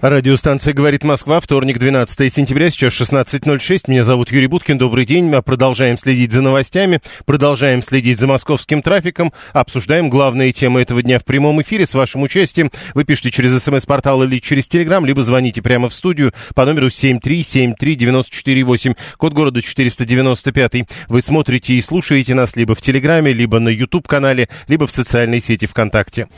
[0.00, 3.86] Радиостанция «Говорит Москва», вторник, 12 сентября, сейчас 16.06.
[3.88, 5.24] Меня зовут Юрий Буткин, добрый день.
[5.24, 11.18] Мы продолжаем следить за новостями, продолжаем следить за московским трафиком, обсуждаем главные темы этого дня
[11.18, 12.70] в прямом эфире с вашим участием.
[12.94, 18.96] Вы пишите через смс-портал или через телеграм, либо звоните прямо в студию по номеру 7373948,
[19.16, 20.86] код города 495.
[21.08, 25.66] Вы смотрите и слушаете нас либо в телеграме, либо на YouTube-канале, либо в социальной сети
[25.66, 26.28] ВКонтакте.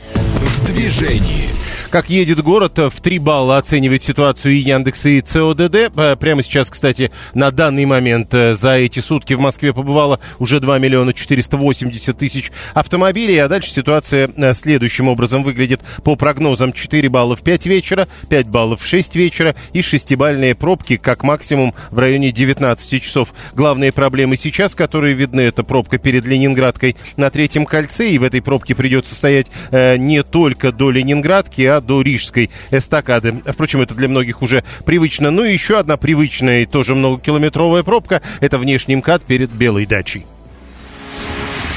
[0.61, 1.49] В движении.
[1.91, 5.91] Как едет город, в 3 балла оценивает ситуацию и Яндекс, и ЦОДД.
[5.97, 10.61] Э, Прямо сейчас, кстати, на данный момент э, за эти сутки в Москве побывало уже
[10.61, 13.37] 2 миллиона 480 тысяч автомобилей.
[13.39, 15.81] А дальше ситуация э, следующим образом выглядит.
[16.05, 20.95] По прогнозам 4 балла в 5 вечера, 5 баллов в 6 вечера и 6-бальные пробки
[20.95, 23.33] как максимум в районе 19 часов.
[23.53, 28.11] Главные проблемы сейчас, которые видны, это пробка перед Ленинградкой на третьем кольце.
[28.11, 33.41] И в этой пробке придется стоять не только до Ленинградки, а до Рижской эстакады.
[33.45, 35.31] Впрочем, это для многих уже привычно.
[35.31, 40.25] Ну и еще одна привычная и тоже многокилометровая пробка– это внешний МКАД перед Белой дачей.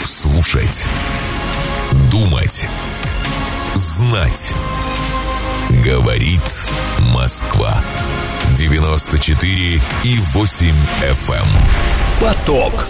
[0.05, 0.87] Слушать.
[2.11, 2.69] Думать.
[3.75, 4.55] Знать.
[5.85, 6.69] Говорит
[7.15, 7.83] Москва.
[8.57, 11.47] 94 и 8 FM.
[12.21, 12.87] Поток.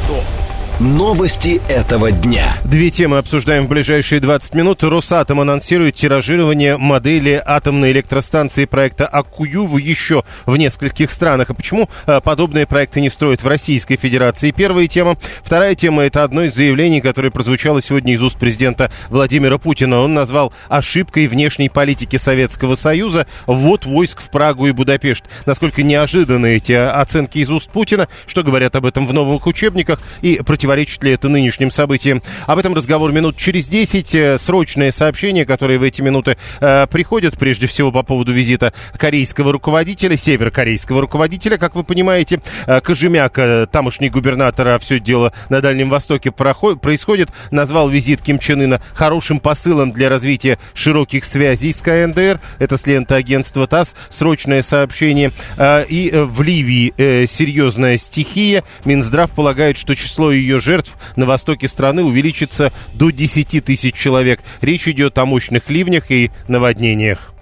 [0.80, 2.56] Новости этого дня.
[2.64, 4.82] Две темы обсуждаем в ближайшие 20 минут.
[4.82, 11.50] Росатом анонсирует тиражирование модели атомной электростанции проекта Акую в еще в нескольких странах.
[11.50, 14.50] А почему э, подобные проекты не строят в Российской Федерации?
[14.50, 15.16] Первая тема.
[15.44, 20.00] Вторая тема– это одно из заявлений, которое прозвучало сегодня из уст президента Владимира Путина.
[20.00, 25.24] Он назвал ошибкой внешней политики Советского Союза ввод войск в Прагу и Будапешт.
[25.46, 30.40] Насколько неожиданны эти оценки из уст Путина, что говорят об этом в новых учебниках и
[30.44, 32.22] против противоречит ли это нынешним событиям.
[32.46, 34.14] Об этом разговор минут через 10.
[34.14, 39.52] Э, срочное сообщение, которое в эти минуты э, приходят, прежде всего по поводу визита корейского
[39.52, 42.40] руководителя, северокорейского руководителя, как вы понимаете.
[42.66, 48.22] Э, Кожемяк, э, тамошний губернатор, а все дело на Дальнем Востоке проход, происходит, назвал визит
[48.22, 52.40] Ким Чен Ына хорошим посылом для развития широких связей с КНДР.
[52.58, 53.94] Это с ленты агентства ТАСС.
[54.08, 55.30] Срочное сообщение.
[55.58, 58.64] Э, и э, в Ливии э, серьезная стихия.
[58.86, 64.40] Минздрав полагает, что число ее ее жертв на востоке страны увеличится до 10 тысяч человек.
[64.60, 67.32] Речь идет о мощных ливнях и наводнениях.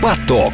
[0.00, 0.52] Поток.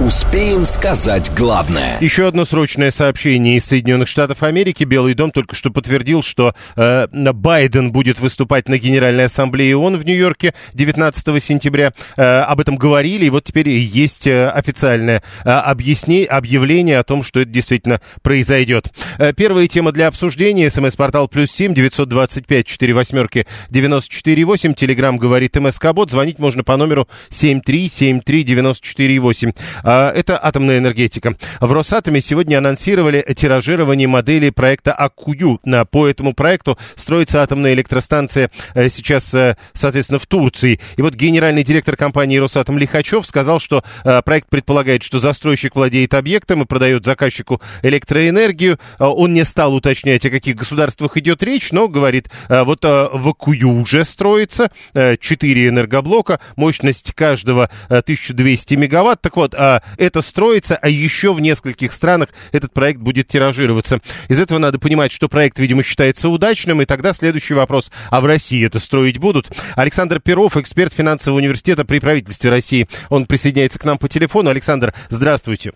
[0.00, 1.98] Успеем сказать главное.
[2.00, 4.84] Еще одно срочное сообщение из Соединенных Штатов Америки.
[4.84, 10.06] Белый дом только что подтвердил, что э, Байден будет выступать на Генеральной Ассамблее ООН в
[10.06, 11.92] Нью-Йорке 19 сентября.
[12.16, 17.22] Э, об этом говорили, и вот теперь есть э, официальное э, объяснение, объявление о том,
[17.22, 18.94] что это действительно произойдет.
[19.18, 20.70] Э, первая тема для обсуждения.
[20.70, 24.72] СМС-портал плюс семь девятьсот двадцать пять четыре восьмерки девяносто четыре восемь.
[24.72, 26.10] Телеграмм говорит МСК-бот.
[26.10, 29.52] Звонить можно по номеру семь три семь три девяносто четыре восемь.
[29.92, 31.34] А, это атомная энергетика.
[31.58, 35.58] В Росатоме сегодня анонсировали тиражирование модели проекта Акую.
[35.90, 40.78] По этому проекту строится атомная электростанция э, сейчас, э, соответственно, в Турции.
[40.96, 46.14] И вот генеральный директор компании Росатом Лихачев сказал, что э, проект предполагает, что застройщик владеет
[46.14, 48.78] объектом и продает заказчику электроэнергию.
[49.00, 54.04] Он не стал уточнять, о каких государствах идет речь, но говорит, вот в Акую уже
[54.04, 59.20] строится 4 энергоблока, мощность каждого 1200 мегаватт.
[59.22, 59.52] Так вот,
[59.96, 64.00] это строится, а еще в нескольких странах этот проект будет тиражироваться.
[64.28, 68.26] Из этого надо понимать, что проект, видимо, считается удачным, и тогда следующий вопрос, а в
[68.26, 69.50] России это строить будут?
[69.76, 74.50] Александр Перов, эксперт финансового университета при правительстве России, он присоединяется к нам по телефону.
[74.50, 75.72] Александр, здравствуйте.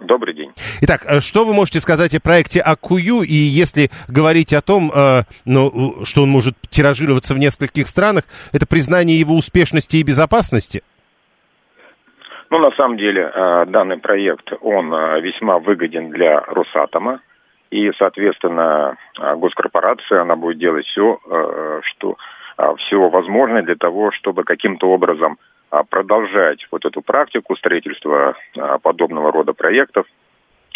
[0.00, 0.50] Добрый день.
[0.82, 5.22] Итак, э, что вы можете сказать о проекте Акую, и если говорить о том, э,
[5.44, 10.82] ну, что он может тиражироваться в нескольких странах, это признание его успешности и безопасности?
[12.54, 17.18] Ну, на самом деле, э, данный проект, он э, весьма выгоден для Росатома.
[17.72, 21.18] И, соответственно, э, госкорпорация, она будет делать все,
[21.82, 22.16] что
[22.76, 25.38] все возможное для того, чтобы каким-то образом
[25.90, 28.36] продолжать вот эту практику строительства
[28.82, 30.06] подобного рода проектов,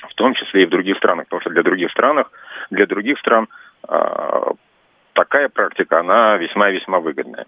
[0.03, 2.25] в том числе и в других странах, потому что для других стран,
[2.71, 3.47] для других стран
[5.13, 7.47] такая практика, она весьма-весьма выгодная.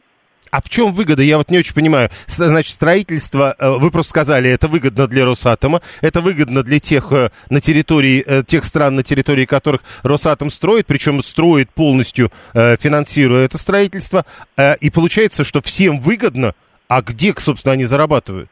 [0.51, 1.23] А в чем выгода?
[1.23, 2.09] Я вот не очень понимаю.
[2.27, 7.31] Значит, строительство, э, вы просто сказали, это выгодно для Росатома, это выгодно для тех э,
[7.51, 13.59] на территории, э, тех стран, на территории которых Росатом строит, причем строит полностью, финансируя это
[13.59, 14.25] строительство.
[14.81, 16.55] И получается, что всем выгодно,
[16.89, 18.51] А где, собственно, они зарабатывают?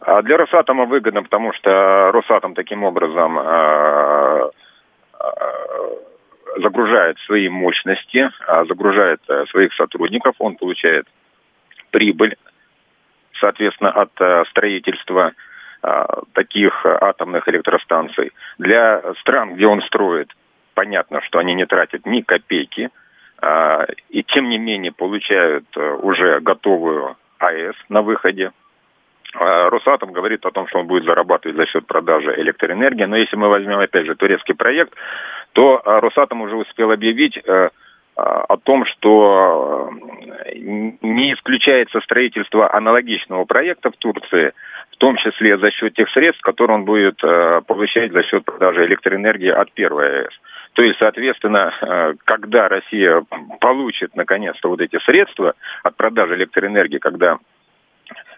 [0.00, 3.38] А для Росатома выгодно, потому что Росатом таким образом
[6.60, 11.06] загружает свои мощности, э, загружает э, своих сотрудников, он получает
[11.90, 12.36] прибыль,
[13.40, 15.32] соответственно, от э, строительства
[15.82, 18.32] э, таких атомных электростанций.
[18.58, 20.32] Для стран, где он строит,
[20.74, 22.90] понятно, что они не тратят ни копейки,
[23.40, 28.52] э, и тем не менее получают э, уже готовую АЭС на выходе.
[29.34, 33.04] А, Росатом говорит о том, что он будет зарабатывать за счет продажи электроэнергии.
[33.04, 34.94] Но если мы возьмем, опять же, турецкий проект,
[35.52, 37.70] то а, Росатом уже успел объявить э,
[38.16, 40.54] а, о том, что э,
[41.02, 44.52] не исключается строительство аналогичного проекта в Турции,
[44.92, 48.86] в том числе за счет тех средств, которые он будет э, получать за счет продажи
[48.86, 50.32] электроэнергии от первой АЭС.
[50.74, 53.22] То есть, соответственно, когда Россия
[53.60, 55.52] получит наконец-то вот эти средства
[55.82, 57.38] от продажи электроэнергии, когда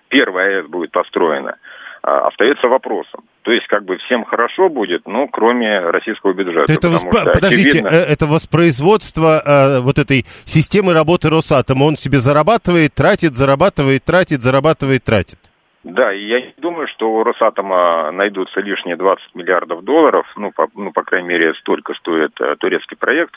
[0.08, 1.56] первая АЭС будет построена,
[2.02, 3.22] остается вопросом.
[3.44, 6.73] То есть, как бы всем хорошо будет, ну, кроме российского бюджета.
[6.73, 7.06] Это восп...
[7.12, 7.88] что, Подождите, очевидно...
[7.88, 11.85] Э, это воспроизводство э, вот этой системы работы Росатома.
[11.85, 15.38] Он себе зарабатывает, тратит, зарабатывает, тратит, зарабатывает, тратит.
[15.85, 20.67] Да, и я не думаю, что у Росатома найдутся лишние 20 миллиардов долларов, ну, по,
[20.75, 23.35] ну, по крайней мере, столько стоит э, турецкий проект,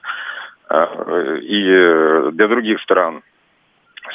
[0.69, 3.23] э, и э, для других стран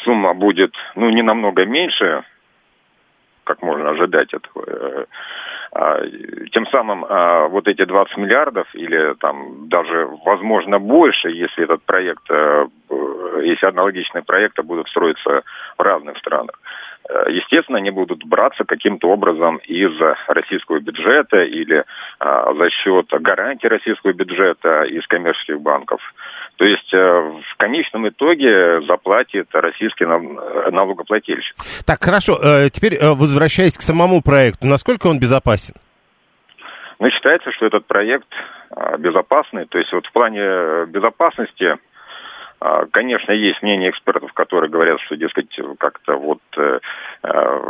[0.05, 2.25] сумма будет, ну, не намного меньше,
[3.45, 5.06] как можно ожидать этого.
[5.75, 6.01] Э, а,
[6.53, 12.31] тем самым а, вот эти 20 миллиардов или там даже, возможно, больше, если этот проект,
[12.31, 12.67] э,
[13.43, 15.43] если аналогичные проекты будут строиться
[15.79, 16.57] в разных странах.
[17.12, 19.93] Э, естественно, они будут браться каким-то образом из
[20.29, 21.85] российского бюджета или
[22.19, 26.00] а, за счет гарантий российского бюджета из коммерческих банков.
[26.56, 31.56] То есть э, в конечном итоге заплатит российский налогоплательщик.
[31.87, 32.38] Так, хорошо.
[32.43, 35.75] Э, теперь возвращаясь к самому проекту, насколько он безопасен?
[36.99, 38.29] Ну, считается, что этот проект
[38.99, 39.67] безопасный.
[39.67, 41.76] То есть вот в плане безопасности
[42.91, 46.79] конечно, есть мнение экспертов, которые говорят, что, дескать, как-то вот э,
[47.23, 47.61] э,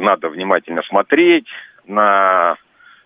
[0.00, 1.46] надо внимательно смотреть
[1.86, 2.56] на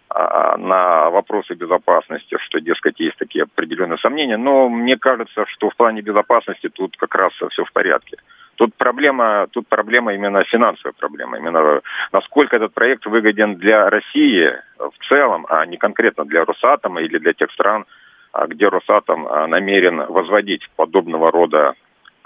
[0.09, 4.37] а, на вопросы безопасности, что, дескать, есть такие определенные сомнения.
[4.37, 8.17] Но мне кажется, что в плане безопасности тут как раз все в порядке.
[8.55, 11.83] Тут проблема, тут проблема именно финансовая проблема, именно
[12.13, 17.35] насколько этот проект выгоден для России в целом, а не конкретно для Росатома или для
[17.35, 17.87] тех стран, а
[18.49, 21.75] где Росатом а, намерен возводить подобного рода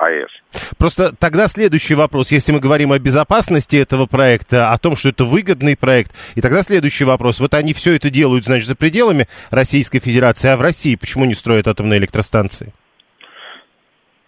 [0.01, 0.31] АЭС.
[0.79, 5.25] Просто тогда следующий вопрос, если мы говорим о безопасности этого проекта, о том, что это
[5.25, 10.01] выгодный проект, и тогда следующий вопрос, вот они все это делают, значит, за пределами Российской
[10.01, 12.73] Федерации, а в России почему не строят атомные электростанции?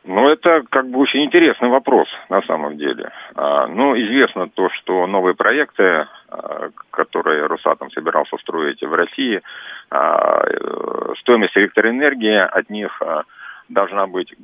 [0.05, 3.11] Ну, это как бы очень интересный вопрос на самом деле.
[3.37, 9.43] А, ну, известно то, что новые проекты, а, которые Росатом собирался строить в России, а,
[11.19, 13.25] стоимость электроэнергии от них а,
[13.69, 14.35] должна быть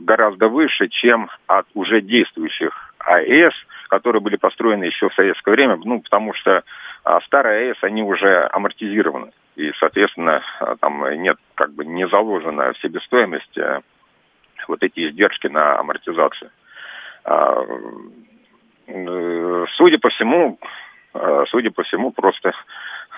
[0.00, 3.54] гораздо выше, чем от уже действующих АЭС,
[3.88, 6.64] которые были построены еще в советское время, ну, потому что
[7.04, 9.32] а, старые АЭС, они уже амортизированы.
[9.56, 13.80] И, соответственно, а, там нет, как бы не заложена в себестоимость а,
[14.68, 16.50] вот эти издержки на амортизацию.
[17.24, 17.62] А,
[19.76, 20.58] судя по всему,
[21.12, 22.52] а, судя по всему, просто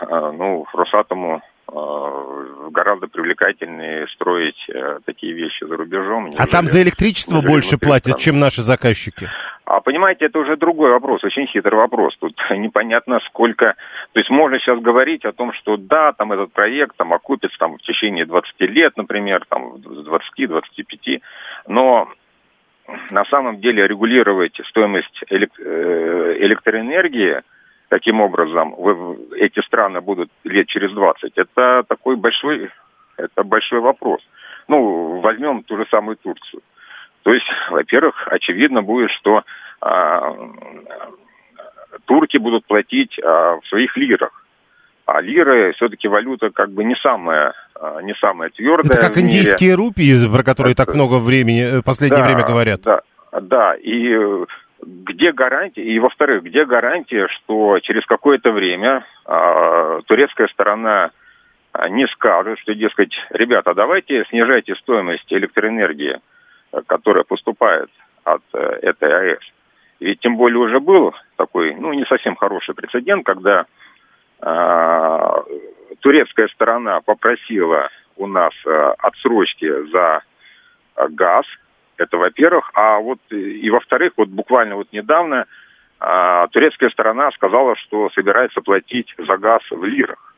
[0.01, 6.31] а, ну, Росатому гораздо привлекательнее строить э, такие вещи за рубежом.
[6.37, 8.23] А там за электричество больше платят, страны.
[8.23, 9.29] чем наши заказчики?
[9.65, 12.17] А понимаете, это уже другой вопрос, очень хитрый вопрос.
[12.19, 13.75] Тут непонятно сколько...
[14.13, 17.79] То есть можно сейчас говорить о том, что да, там этот проект там окупится там,
[17.79, 21.21] в течение 20 лет, например, там 20-25,
[21.67, 22.09] но
[23.11, 25.37] на самом деле регулировать стоимость э,
[26.39, 27.43] электроэнергии
[27.89, 28.75] таким образом
[29.33, 32.71] эти страны будут лет через 20, это такой большой,
[33.17, 34.21] это большой вопрос.
[34.69, 36.63] Ну, возьмем ту же самую Турцию.
[37.23, 39.43] То есть, во-первых, очевидно будет, что
[39.81, 40.33] а,
[42.05, 44.45] турки будут платить а, в своих лирах.
[45.07, 48.91] А лиры все-таки валюта как бы не самая, а, не самая твердая.
[48.91, 50.85] Это как индийские рупии, про которые Это...
[50.85, 52.81] так много времени, э, последнее да, время говорят.
[52.83, 53.01] Да,
[53.41, 54.47] да, и э,
[54.87, 61.11] где гарантия, и во-вторых, где гарантия, что через какое-то время а, турецкая сторона
[61.91, 66.21] не скажет, что, дескать, ребята, давайте снижайте стоимость электроэнергии
[66.87, 67.91] которая поступает
[68.25, 69.43] от э, этой АЭС.
[70.01, 73.67] Ведь тем более уже был такой, ну, не совсем хороший прецедент, когда
[74.41, 75.43] э,
[76.01, 80.23] турецкая сторона попросила у нас э, отсрочки за
[80.97, 81.47] э, газ,
[81.97, 82.71] Это во-первых.
[82.75, 85.47] А вот и во-вторых, вот буквально вот недавно
[85.99, 90.35] а, турецкая сторона сказала, что собирается платить за газ в лирах.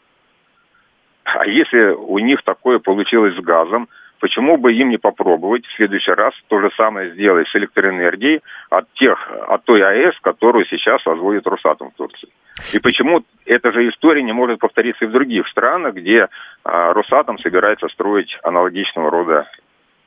[1.25, 3.89] А если у них такое получилось с газом,
[4.21, 8.91] почему бы им не попробовать в следующий раз то же самое сделать с электроэнергией от
[8.95, 12.29] тех, от той АЭС, которую сейчас возводит Росатом в Турции?
[12.73, 16.29] И почему эта же история не может повториться и в других странах, где
[16.65, 19.47] а, Росатом собирается строить аналогичного рода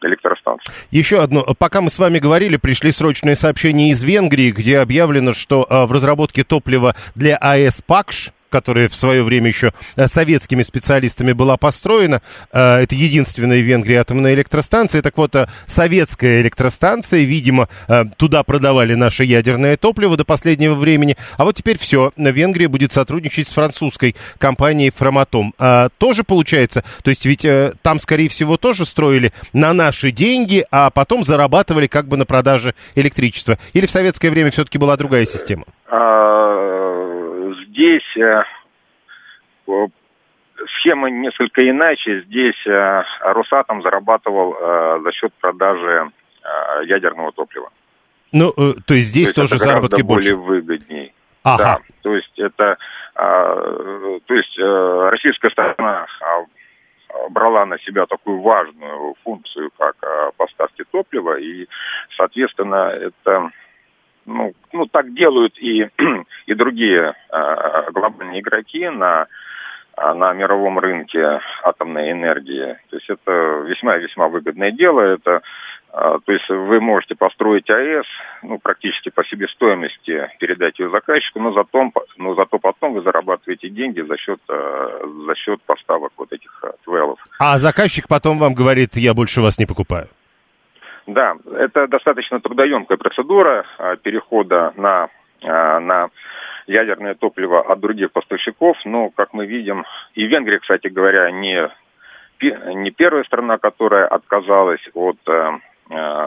[0.05, 0.71] электростанции.
[0.91, 1.43] Еще одно.
[1.57, 5.91] Пока мы с вами говорили, пришли срочные сообщения из Венгрии, где объявлено, что а, в
[5.91, 12.21] разработке топлива для АЭС ПАКШ которая в свое время еще э, советскими специалистами была построена.
[12.51, 15.01] Э, это единственная в Венгрии атомная электростанция.
[15.01, 17.69] Так вот, э, советская электростанция, видимо,
[18.17, 21.15] туда продавали наше ядерное топливо до последнего времени.
[21.37, 22.11] А вот теперь все.
[22.17, 25.53] Венгрия будет сотрудничать с французской компанией Фроматом.
[25.97, 27.45] Тоже получается, то есть ведь
[27.81, 32.75] там, скорее всего, тоже строили на наши деньги, а потом зарабатывали как бы на продаже
[32.95, 33.57] электричества.
[33.73, 35.65] Или в советское время все-таки была другая система?
[37.71, 38.43] А, здесь э,
[40.77, 42.21] схема несколько иначе.
[42.21, 46.11] Здесь э, Росатом зарабатывал э, за счет продажи
[46.85, 47.69] ядерного топлива.
[48.31, 50.35] Ну, то есть здесь то есть тоже заработки больше?
[50.35, 51.13] более выгодней.
[51.43, 51.63] Ага.
[51.63, 52.77] Да, то есть это,
[53.13, 56.07] то есть российская сторона
[57.29, 59.95] брала на себя такую важную функцию, как
[60.35, 61.67] поставки топлива, и,
[62.17, 63.51] соответственно, это
[64.25, 65.87] ну, ну так делают и,
[66.45, 69.27] и другие э, глобальные игроки на,
[69.97, 72.77] на мировом рынке атомной энергии.
[72.89, 73.31] То есть это
[73.67, 75.01] весьма-весьма выгодное дело.
[75.01, 75.41] Это,
[75.93, 78.05] э, то есть вы можете построить АЭС,
[78.43, 84.01] ну, практически по себестоимости передать ее заказчику, но зато, но зато потом вы зарабатываете деньги
[84.01, 87.19] за счет, э, за счет поставок вот этих э, твелов.
[87.39, 90.07] А заказчик потом вам говорит, я больше вас не покупаю.
[91.07, 95.09] Да, это достаточно трудоемкая процедура а, перехода на,
[95.43, 96.09] а, на
[96.67, 101.69] ядерное топливо от других поставщиков, но, как мы видим, и Венгрия, кстати говоря, не,
[102.41, 105.59] не первая страна, которая отказалась от, а,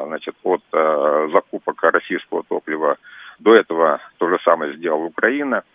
[0.07, 0.63] значит, от
[1.33, 2.99] закупок российского топлива.
[3.39, 5.63] До этого то же самое сделала Украина–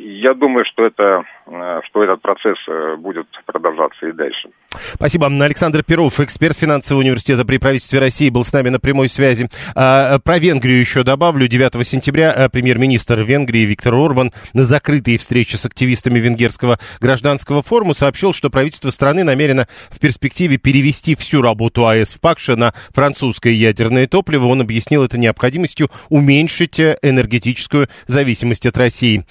[0.00, 4.50] я думаю, что, это, э, что этот процесс э, будет продолжаться и дальше.
[4.94, 5.26] Спасибо.
[5.26, 9.48] Александр Перов, эксперт финансового университета при правительстве России, был с нами на прямой связи.
[9.74, 11.48] А, про Венгрию еще добавлю.
[11.48, 17.94] 9 сентября э, премьер-министр Венгрии Виктор Орбан на закрытой встрече с активистами Венгерского гражданского форума
[17.94, 23.52] сообщил, что правительство страны намерено в перспективе перевести всю работу АЭС в Пакше на французское
[23.52, 24.46] ядерное топливо.
[24.46, 29.24] Он объяснил это необходимостью уменьшить энергетическую зависимость от России.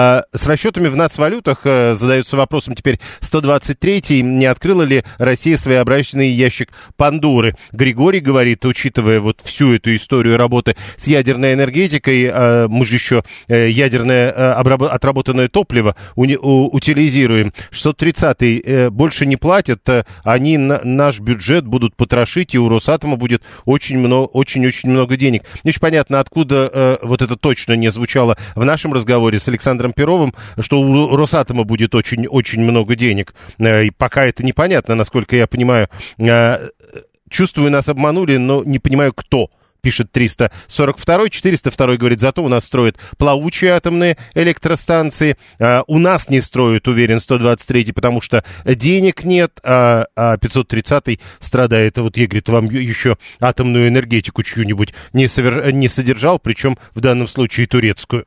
[0.00, 4.22] А, а, с расчетами в нацвалютах э, задается вопросом теперь 123-й.
[4.22, 7.54] Не открыла ли Россия своеобразный ящик Пандоры?
[7.72, 13.24] Григорий говорит, учитывая вот всю эту историю работы с ядерной энергетикой, э, мы же еще
[13.48, 17.52] э, ядерное отработанное топливо утилизируем.
[17.70, 19.86] 630-й больше не платят,
[20.24, 25.42] они наш бюджет будут потрошить, и у Росатома будет очень много, очень-очень много денег.
[25.64, 29.92] Не очень понятно, откуда вот это точно не звучало в нашем разговоре с Александром Александром
[29.92, 33.34] Перовым, что у Росатома будет очень-очень много денег.
[33.58, 35.88] Э, и пока это непонятно, насколько я понимаю.
[36.18, 36.68] Э,
[37.28, 39.50] чувствую, нас обманули, но не понимаю, кто
[39.82, 45.38] пишет 342 402 говорит, зато у нас строят плавучие атомные электростанции.
[45.58, 51.96] А, у нас не строят, уверен, 123 потому что денег нет, а, а 530 страдает.
[51.96, 55.72] Вот я, говорит, вам еще атомную энергетику чью-нибудь не, совер...
[55.72, 58.26] не содержал, причем в данном случае турецкую.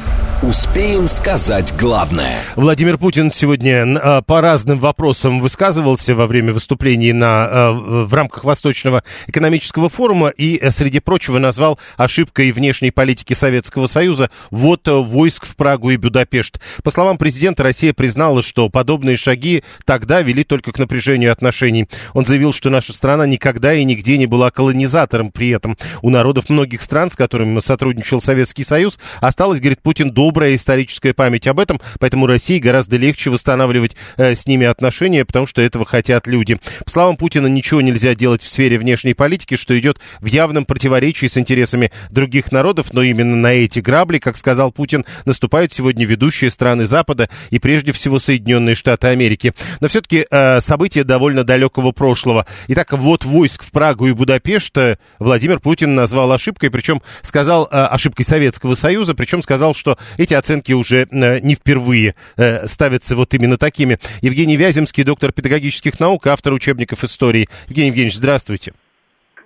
[0.43, 2.39] Успеем сказать главное.
[2.55, 8.43] Владимир Путин сегодня а, по разным вопросам высказывался во время выступлений на, а, в рамках
[8.43, 14.93] Восточного экономического форума и, э, среди прочего, назвал ошибкой внешней политики Советского Союза вот э,
[14.93, 16.59] войск в Прагу и Будапешт.
[16.83, 21.87] По словам президента, Россия признала, что подобные шаги тогда вели только к напряжению отношений.
[22.15, 25.77] Он заявил, что наша страна никогда и нигде не была колонизатором при этом.
[26.01, 31.13] У народов многих стран, с которыми сотрудничал Советский Союз, осталось, говорит Путин, долго добрая историческая
[31.13, 35.85] память об этом, поэтому России гораздо легче восстанавливать э, с ними отношения, потому что этого
[35.85, 36.57] хотят люди.
[36.85, 41.25] По словам Путина, ничего нельзя делать в сфере внешней политики, что идет в явном противоречии
[41.25, 46.49] с интересами других народов, но именно на эти грабли, как сказал Путин, наступают сегодня ведущие
[46.49, 49.53] страны Запада и прежде всего Соединенные Штаты Америки.
[49.81, 52.45] Но все-таки э, события довольно далекого прошлого.
[52.69, 57.75] Итак, вот войск в Прагу и Будапешт э, Владимир Путин назвал ошибкой, причем сказал э,
[57.75, 63.33] ошибкой Советского Союза, причем сказал, что эти оценки уже э, не впервые э, ставятся вот
[63.33, 63.97] именно такими.
[64.21, 67.47] Евгений Вяземский, доктор педагогических наук, автор учебников истории.
[67.67, 68.73] Евгений Евгеньевич, здравствуйте.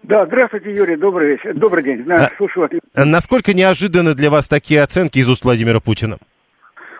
[0.03, 1.55] Да, здравствуйте, Юрий, добрый вечер.
[1.55, 2.03] Добрый день.
[2.03, 3.05] Да, а, слушаю вас.
[3.07, 6.17] Насколько неожиданны для вас такие оценки из уст Владимира Путина?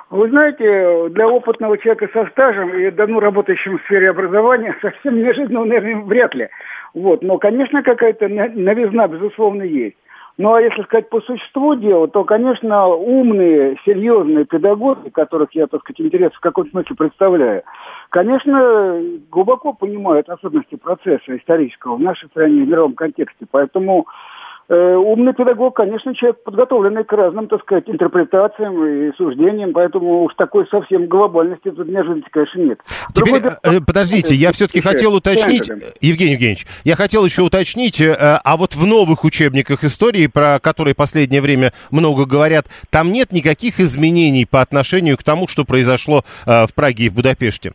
[0.10, 5.66] Вы знаете, для опытного человека со стажем и давно работающим в сфере образования совсем неожиданно,
[5.66, 6.48] наверное, вряд ли.
[6.94, 7.22] Вот.
[7.22, 9.98] Но, конечно, какая-то новизна, безусловно, есть.
[10.38, 15.80] Ну, а если сказать по существу дела, то, конечно, умные, серьезные педагоги, которых я, так
[15.82, 17.64] сказать, интерес в каком-то смысле представляю,
[18.10, 19.02] конечно,
[19.32, 23.46] глубоко понимают особенности процесса исторического в нашей стране, в мировом контексте.
[23.50, 24.08] Поэтому
[24.68, 30.68] умный педагог, конечно, человек, подготовленный к разным, так сказать, интерпретациям и суждениям, поэтому уж такой
[30.68, 32.80] совсем глобальности тут неожиданности, конечно, нет.
[33.14, 33.52] Теперь, Другой...
[33.64, 35.70] Э, подождите, я все-таки хотел уточнить,
[36.02, 40.96] Евгений Евгеньевич, я хотел еще уточнить, э, а вот в новых учебниках истории, про которые
[40.96, 46.70] последнее время много говорят, там нет никаких изменений по отношению к тому, что произошло в
[46.74, 47.74] Праге и в Будапеште?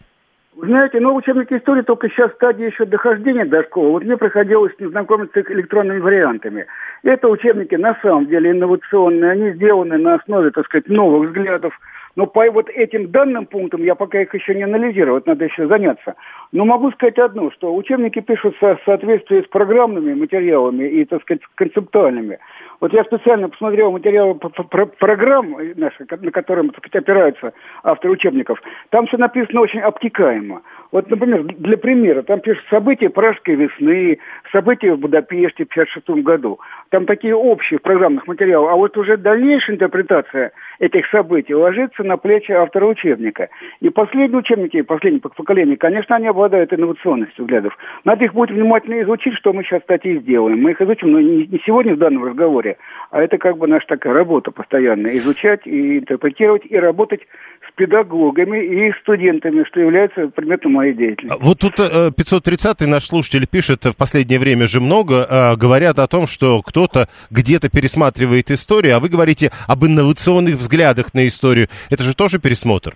[0.63, 3.93] Знаете, ну, учебники истории только сейчас стадия еще дохождения до школы.
[3.93, 6.67] Вот мне приходилось знакомиться с электронными вариантами.
[7.03, 9.31] Это учебники на самом деле инновационные.
[9.31, 11.79] Они сделаны на основе, так сказать, новых взглядов.
[12.17, 16.15] Но по вот этим данным пунктам я пока их еще не анализировал, надо еще заняться.
[16.53, 21.43] Но могу сказать одно, что учебники пишутся в соответствии с программными материалами и, так сказать,
[21.55, 22.39] концептуальными.
[22.81, 27.53] Вот я специально посмотрел материалы программ наших, на которые, опираются
[27.85, 28.61] авторы учебников.
[28.89, 30.63] Там все написано очень обтекаемо.
[30.93, 34.19] Вот, например, для примера, там пишут события Пражской весны,
[34.51, 36.59] события в Будапеште в 1956 году.
[36.89, 38.73] Там такие общие программных материалах.
[38.73, 43.49] А вот уже дальнейшая интерпретация этих событий ложится на плечи автора учебника.
[43.81, 47.77] И последние учебники, последние поколения, конечно, они обладают инновационностью взглядов.
[48.05, 50.61] Надо их будет внимательно изучить, что мы сейчас, кстати, и сделаем.
[50.61, 52.79] Мы их изучим, но не сегодня в данном разговоре,
[53.11, 55.13] а это как бы наша такая работа постоянная.
[55.17, 57.21] Изучать и интерпретировать, и работать
[57.69, 61.39] с педагогами и студентами, что является предметом моей деятельности.
[61.41, 66.07] Вот тут 530-й э, наш слушатель пишет, в последнее время же много, э, говорят о
[66.07, 71.69] том, что кто-то где-то пересматривает историю, а вы говорите об инновационных взглядах на историю.
[71.91, 72.95] Это же тоже пересмотр?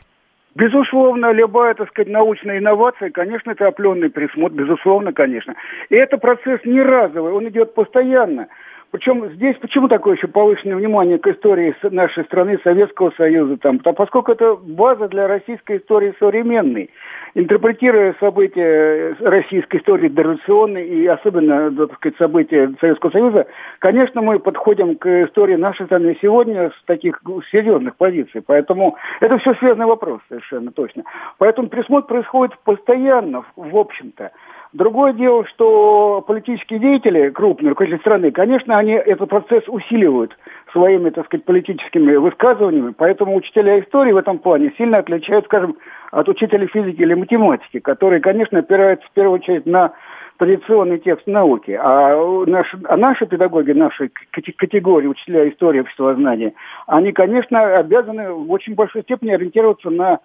[0.55, 5.55] Безусловно, любая, так сказать, научная инновация, конечно, это опленный пересмотр, безусловно, конечно.
[5.91, 8.47] И это процесс не разовый, он идет постоянно.
[8.95, 13.93] Причем здесь почему такое еще повышенное внимание к истории нашей страны, Советского Союза, там, а
[13.93, 16.91] поскольку это база для российской истории современной.
[17.35, 23.49] Интерпретируя события российской истории дореволюционной и особенно, так сказать, события Советского Союза,
[23.81, 28.43] конечно, мы подходим к истории нашей страны сегодня с таких серьезных позиций.
[28.47, 31.03] Поэтому это все связанный вопрос совершенно точно.
[31.39, 34.31] Поэтому пересмотр происходит постоянно, в общем-то.
[34.75, 40.37] Другое дело, что политические деятели, крупные руководители страны, конечно, они этот процесс усиливают
[40.73, 45.77] своими, так сказать, политическими высказываниями, поэтому учителя истории в этом плане сильно отличаются, скажем,
[46.11, 49.93] от учителей физики или математики, которые, конечно, опираются в первую очередь на
[50.39, 51.79] традиционный текст науки.
[51.81, 54.11] А наши, а наши педагоги, наши
[54.57, 56.53] категории учителя истории обществознания,
[56.89, 60.19] они, конечно, обязаны в очень большой степени ориентироваться на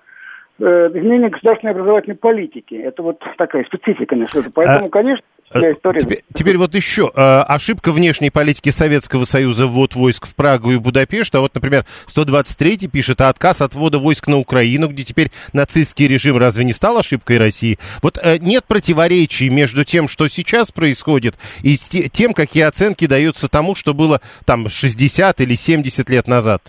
[0.65, 2.75] изменение государственной образовательной политики.
[2.75, 4.51] Это вот такая специфика несколько.
[4.51, 4.89] Поэтому, а...
[4.89, 5.99] конечно, э, История...
[5.99, 10.77] Теперь, теперь вот еще э, ошибка внешней политики Советского Союза ввод войск в Прагу и
[10.77, 11.33] Будапешт.
[11.35, 16.07] А вот, например, 123 пишет, а отказ от ввода войск на Украину, где теперь нацистский
[16.07, 17.77] режим разве не стал ошибкой России?
[18.01, 23.75] Вот э, нет противоречий между тем, что сейчас происходит, и тем, какие оценки даются тому,
[23.75, 26.61] что было там 60 или 70 лет назад.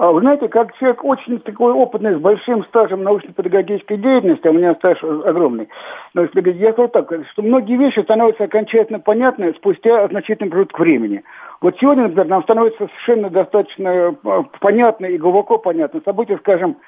[0.00, 4.54] А вы знаете, как человек очень такой опытный, с большим стажем научно-педагогической деятельности, а у
[4.54, 5.68] меня стаж огромный,
[6.14, 11.22] я скажу так, что многие вещи становятся окончательно понятны спустя значительный промежуток времени.
[11.60, 16.78] Вот сегодня, например, нам становится совершенно достаточно а, понятно и глубоко понятно события, скажем,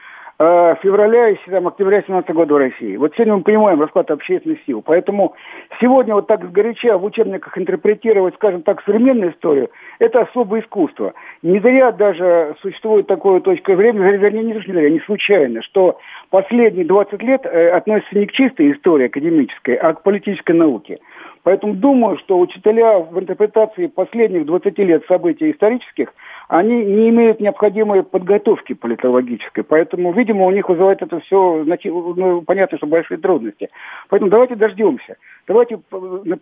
[0.83, 2.97] февраля и там, октября 2017 года в России.
[2.97, 4.83] Вот сегодня мы понимаем расклад общественных сил.
[4.83, 5.35] Поэтому
[5.81, 11.15] сегодня вот так сгоряча в учебниках интерпретировать, скажем так, современную историю, это особое искусство.
[11.43, 15.99] Не зря даже существует такое точка времени, вернее, не зря, не случайно, что
[16.31, 20.99] последние 20 лет э, относятся не к чистой истории академической, а к политической науке.
[21.45, 26.15] Поэтому думаю, что учителя в интерпретации последних 20 лет событий исторических
[26.53, 29.65] они не имеют необходимой подготовки политологической.
[29.65, 33.71] Поэтому, видимо, у них вызывает это все, ну, понятно, что большие трудности.
[34.11, 35.17] Поэтому давайте дождемся.
[35.49, 35.81] Давайте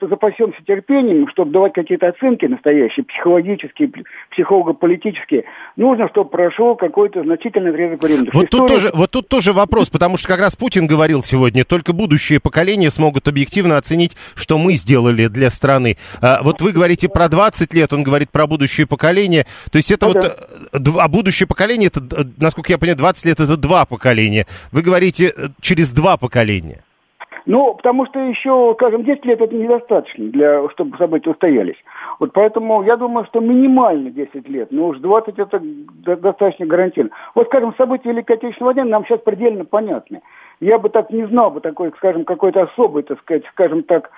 [0.03, 3.91] запасемся терпением, чтобы давать какие-то оценки настоящие, психологические,
[4.33, 5.45] психолого-политические.
[5.77, 8.31] Нужно, чтобы прошел какой-то значительный отрезок времени.
[8.33, 8.49] Вот, История...
[8.51, 12.41] тут тоже, вот тут тоже вопрос, потому что как раз Путин говорил сегодня, только будущие
[12.41, 15.97] поколения смогут объективно оценить, что мы сделали для страны.
[16.21, 19.47] А, вот вы говорите про 20 лет, он говорит про будущее поколение.
[19.71, 23.25] То есть это это вот, э, а будущее поколение, это, э, насколько я понимаю, 20
[23.27, 24.47] лет это два поколения.
[24.73, 26.83] Вы говорите э, через два поколения.
[27.47, 31.77] Ну, потому что еще, скажем, 10 лет это недостаточно, для, чтобы события устоялись.
[32.19, 35.61] Вот поэтому я думаю, что минимально 10 лет, но уж 20 это
[36.17, 37.15] достаточно гарантированно.
[37.35, 40.21] Вот, скажем, события Великой Отечественной войны нам сейчас предельно понятны.
[40.61, 44.11] Я бы так не знал бы такой, скажем, какой-то особый, так сказать, скажем так,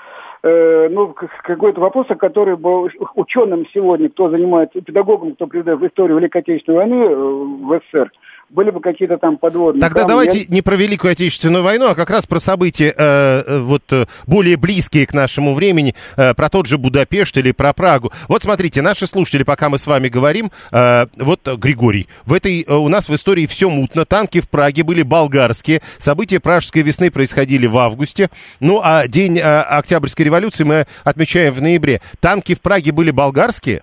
[0.43, 6.43] э, ну, какой-то вопрос, который был ученым сегодня, кто занимается, педагогом, кто преподает историю Великой
[6.43, 8.13] Отечественной войны э, в СССР,
[8.53, 9.81] были бы какие-то там подводные.
[9.81, 10.09] Тогда камни.
[10.09, 14.05] давайте не про Великую Отечественную войну, а как раз про события э, э вот э,
[14.27, 18.13] более близкие к нашему времени, э, про тот же Будапешт или про Прагу.
[18.29, 22.75] Вот смотрите, наши слушатели, пока мы с вами говорим, э, вот Григорий, в этой э,
[22.75, 27.67] у нас в истории все мутно, танки в Праге были болгарские, события Пражской весны происходили
[27.67, 32.03] в августе, ну а день э, Октябрьской революции мы отмечаем в ноябре.
[32.21, 33.83] Танки в Праге были болгарские?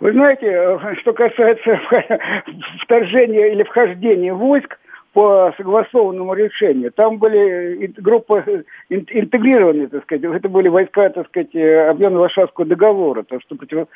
[0.00, 1.80] Вы знаете, э, что касается
[2.82, 4.78] вторжения или вхождения войск,
[5.18, 6.92] по согласованному решению.
[6.92, 13.40] Там были группы интегрированные, так сказать, это были войска, так сказать, объема Варшавского договора, то,
[13.40, 13.88] что против,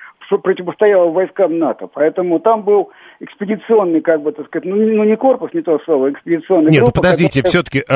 [0.42, 1.86] противостояло войскам НАТО.
[1.94, 6.10] Поэтому там был экспедиционный, как бы, так сказать, ну, ну не корпус, не то слово,
[6.10, 7.50] экспедиционный Нет, группа, ну подождите, который...
[7.50, 7.92] все-таки э,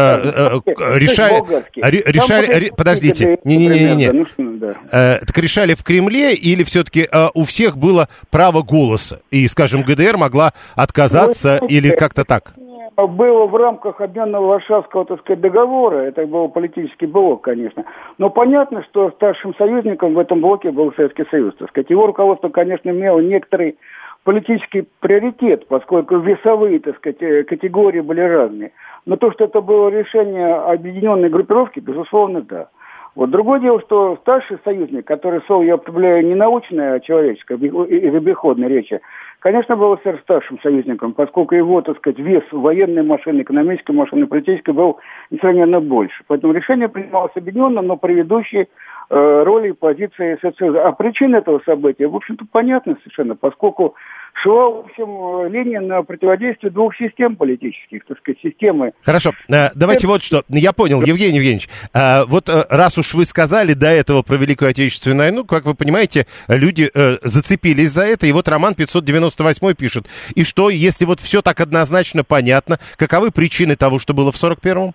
[0.65, 4.25] э, решали, решали, подождите, не-не-не, ну,
[4.59, 4.75] да.
[4.93, 9.83] э, так решали в Кремле или все-таки э, у всех было право голоса, и, скажем,
[9.83, 12.55] ГДР могла отказаться ну, или как-то так?
[12.97, 17.85] Было в рамках обменного Варшавского, так сказать, договора, это был политический блок, конечно,
[18.17, 21.91] но понятно, что старшим союзником в этом блоке был Советский Союз, так сказать.
[21.91, 23.77] Его руководство, конечно, имело некоторый
[24.25, 28.73] политический приоритет, поскольку весовые, так сказать, э, категории были разные.
[29.05, 32.69] Но то, что это было решение объединенной группировки, безусловно, да.
[33.17, 38.15] Вот другое дело, что старший союзник, который слово я употребляю не научное, а человеческое, из
[38.15, 39.01] обиходной речи,
[39.41, 44.75] конечно, был СССР старшим союзником, поскольку его, так сказать, вес военной машины, экономической машины, политической
[44.75, 44.99] был
[45.31, 46.25] несравненно больше.
[46.27, 48.67] Поэтому решение принималось объединенно, но э,
[49.09, 50.77] роли и позиции СССР.
[50.79, 53.95] А причина этого события, в общем-то, понятна совершенно, поскольку
[54.43, 58.93] шла, в общем, линия на противодействие двух систем политических, так сказать, системы.
[59.03, 60.43] Хорошо, э, давайте вот что.
[60.49, 64.71] Я понял, Евгений Евгеньевич, э, вот э, раз уж вы сказали до этого про Великую
[64.71, 66.91] Отечественную войну, как вы понимаете, люди
[67.23, 70.07] зацепились за это, и вот Роман 598 пишет.
[70.35, 74.95] И что, если вот все так однозначно понятно, каковы причины того, что было в 41-м?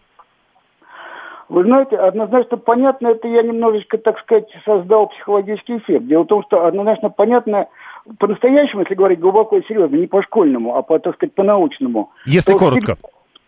[1.51, 6.05] Вы знаете, однозначно понятно, это я немножечко, так сказать, создал психологический эффект.
[6.05, 7.67] Дело в том, что однозначно понятно,
[8.19, 12.09] по-настоящему, если говорить глубоко и серьезно, не по-школьному, а по, так сказать, по-научному.
[12.25, 12.95] Если коротко.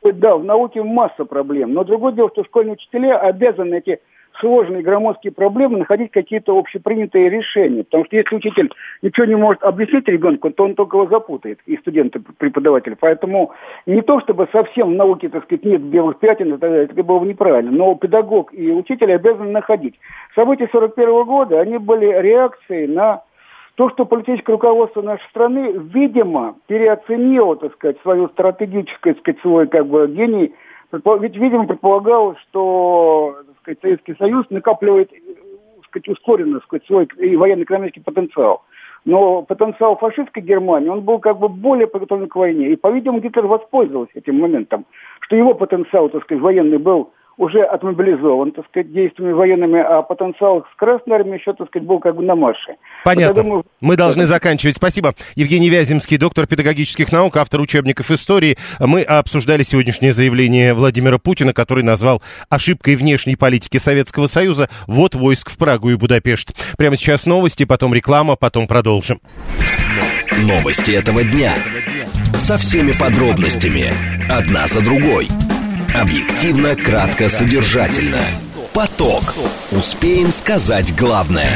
[0.04, 1.74] Да, в науке масса проблем.
[1.74, 4.02] Но другое дело, что школьные учителя обязаны эти
[4.40, 7.84] сложные громоздкие проблемы находить какие-то общепринятые решения.
[7.84, 11.78] Потому что если учитель ничего не может объяснить ребенку, то он только его запутает, и
[11.78, 12.96] студенты, преподаватели.
[13.00, 13.52] Поэтому
[13.86, 17.28] не то, чтобы совсем в науке, так сказать, нет белых пятен, это, это было бы
[17.28, 19.96] неправильно, но педагог и учитель обязаны находить.
[20.36, 23.22] События 41 года, они были реакцией на
[23.76, 29.68] то, что политическое руководство нашей страны, видимо, переоценило, так сказать, свою стратегическое, так сказать, свой
[29.68, 30.54] как бы гений,
[30.92, 38.64] ведь, видимо, предполагалось, что сказать, Советский Союз накапливает так сказать, ускоренно сказать, свой военно-экономический потенциал.
[39.06, 42.70] Но потенциал фашистской Германии, он был как бы более подготовлен к войне.
[42.70, 44.86] И, по-видимому, Гитлер воспользовался этим моментом,
[45.22, 50.66] что его потенциал, так сказать, военный был уже отмобилизован, так сказать, действиями военными, а потенциал
[50.72, 52.76] с Красной Армией еще, так сказать, был как бы на марше.
[53.04, 53.36] Понятно.
[53.36, 53.66] Вот, думаю...
[53.82, 54.76] Мы должны заканчивать.
[54.76, 55.14] Спасибо.
[55.36, 58.58] Евгений Вяземский, доктор педагогических наук, автор учебников истории.
[58.80, 65.50] Мы обсуждали сегодняшнее заявление Владимира Путина, который назвал ошибкой внешней политики Советского Союза вот войск
[65.50, 66.54] в Прагу и Будапешт.
[66.78, 69.20] Прямо сейчас новости, потом реклама, потом продолжим.
[70.48, 71.56] Новости этого дня.
[72.34, 73.92] Со всеми подробностями.
[74.30, 75.28] Одна за другой.
[75.94, 78.24] Объективно, кратко, содержательно.
[78.74, 79.36] Поток.
[79.72, 81.52] Успеем сказать главное.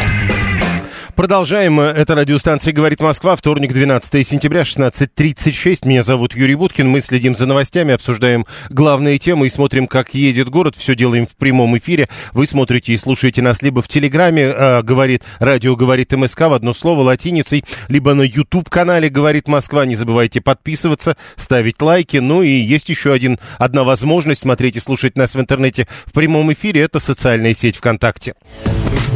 [1.17, 1.79] Продолжаем.
[1.79, 3.35] Это радиостанция «Говорит Москва».
[3.35, 5.87] Вторник, 12 сентября, 16.36.
[5.87, 6.87] Меня зовут Юрий Буткин.
[6.87, 10.75] Мы следим за новостями, обсуждаем главные темы и смотрим, как едет город.
[10.75, 12.07] Все делаем в прямом эфире.
[12.33, 16.75] Вы смотрите и слушаете нас либо в Телеграме, э, говорит радио «Говорит МСК» в одно
[16.75, 19.87] слово латиницей, либо на YouTube-канале «Говорит Москва».
[19.87, 22.17] Не забывайте подписываться, ставить лайки.
[22.17, 26.53] Ну и есть еще один, одна возможность смотреть и слушать нас в интернете в прямом
[26.53, 26.81] эфире.
[26.81, 28.35] Это социальная сеть ВКонтакте.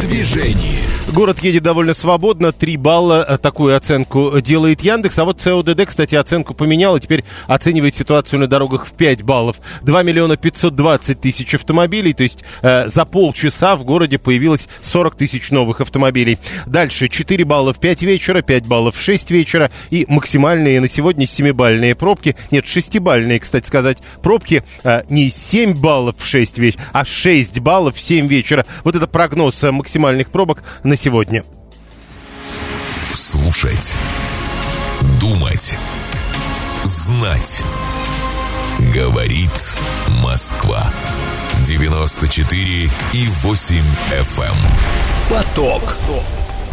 [0.02, 0.82] Движении.
[1.14, 2.54] Город едет довольно свободно.
[2.54, 5.20] Три балла э, такую оценку делает Яндекс.
[5.20, 9.58] А вот ЦОДД, кстати, оценку поменял и теперь оценивает ситуацию на дорогах в 5 баллов.
[9.82, 12.14] 2 миллиона 520 тысяч автомобилей.
[12.14, 16.40] То есть э, за полчаса в городе появилось 40 тысяч новых автомобилей.
[16.66, 19.70] Дальше 4 балла в 5 вечера, 5 баллов в 6 вечера.
[19.90, 22.38] И максимальные на сегодня 7-бальные пробки.
[22.52, 24.64] Нет, 6-бальные, кстати сказать, пробки.
[24.86, 28.66] Э, не 7 баллов в 6 вечера, а 6 баллов в 7 вечера.
[28.86, 31.44] Вот это прогноз э, максимальных пробок на сегодня.
[33.14, 33.98] Слушать.
[35.20, 35.78] Думать.
[36.86, 37.62] Знать.
[38.94, 39.76] Говорит
[40.24, 40.94] Москва.
[41.66, 44.44] 94 и 8 FM.
[44.44, 44.56] эм.
[45.30, 45.98] Поток.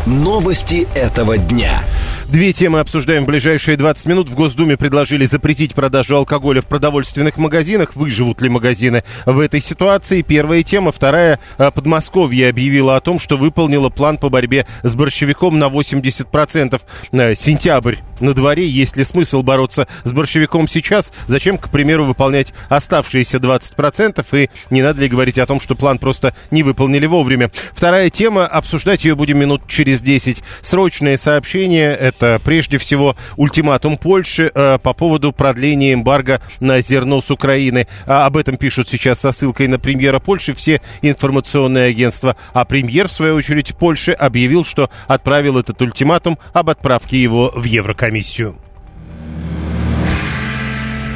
[0.07, 1.83] Новости этого дня.
[2.29, 4.29] Две темы обсуждаем в ближайшие 20 минут.
[4.29, 7.97] В Госдуме предложили запретить продажу алкоголя в продовольственных магазинах.
[7.97, 10.21] Выживут ли магазины в этой ситуации?
[10.21, 10.93] Первая тема.
[10.93, 11.41] Вторая.
[11.57, 16.83] Э, Подмосковье объявило о том, что выполнило план по борьбе с борщевиком на 80%.
[17.13, 18.69] Э, Сентябрь на дворе.
[18.69, 21.15] Есть ли смысл бороться с борщевиком сейчас?
[21.29, 24.27] Зачем, к примеру, выполнять оставшиеся 20%?
[24.33, 27.51] И не надо ли говорить о том, что план просто не выполнили вовремя?
[27.73, 28.47] Вторая тема.
[28.47, 30.43] Обсуждать ее будем минут через 10.
[30.61, 31.97] Срочное сообщение.
[31.97, 37.87] Это прежде всего ультиматум Польши э, по поводу продления эмбарго на зерно с Украины.
[38.07, 42.37] А об этом пишут сейчас со ссылкой на премьера Польши все информационные агентства.
[42.53, 47.65] А премьер, в свою очередь, Польши объявил, что отправил этот ультиматум об отправке его в
[47.65, 48.57] Еврокомиссию.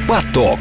[0.07, 0.59] Поток.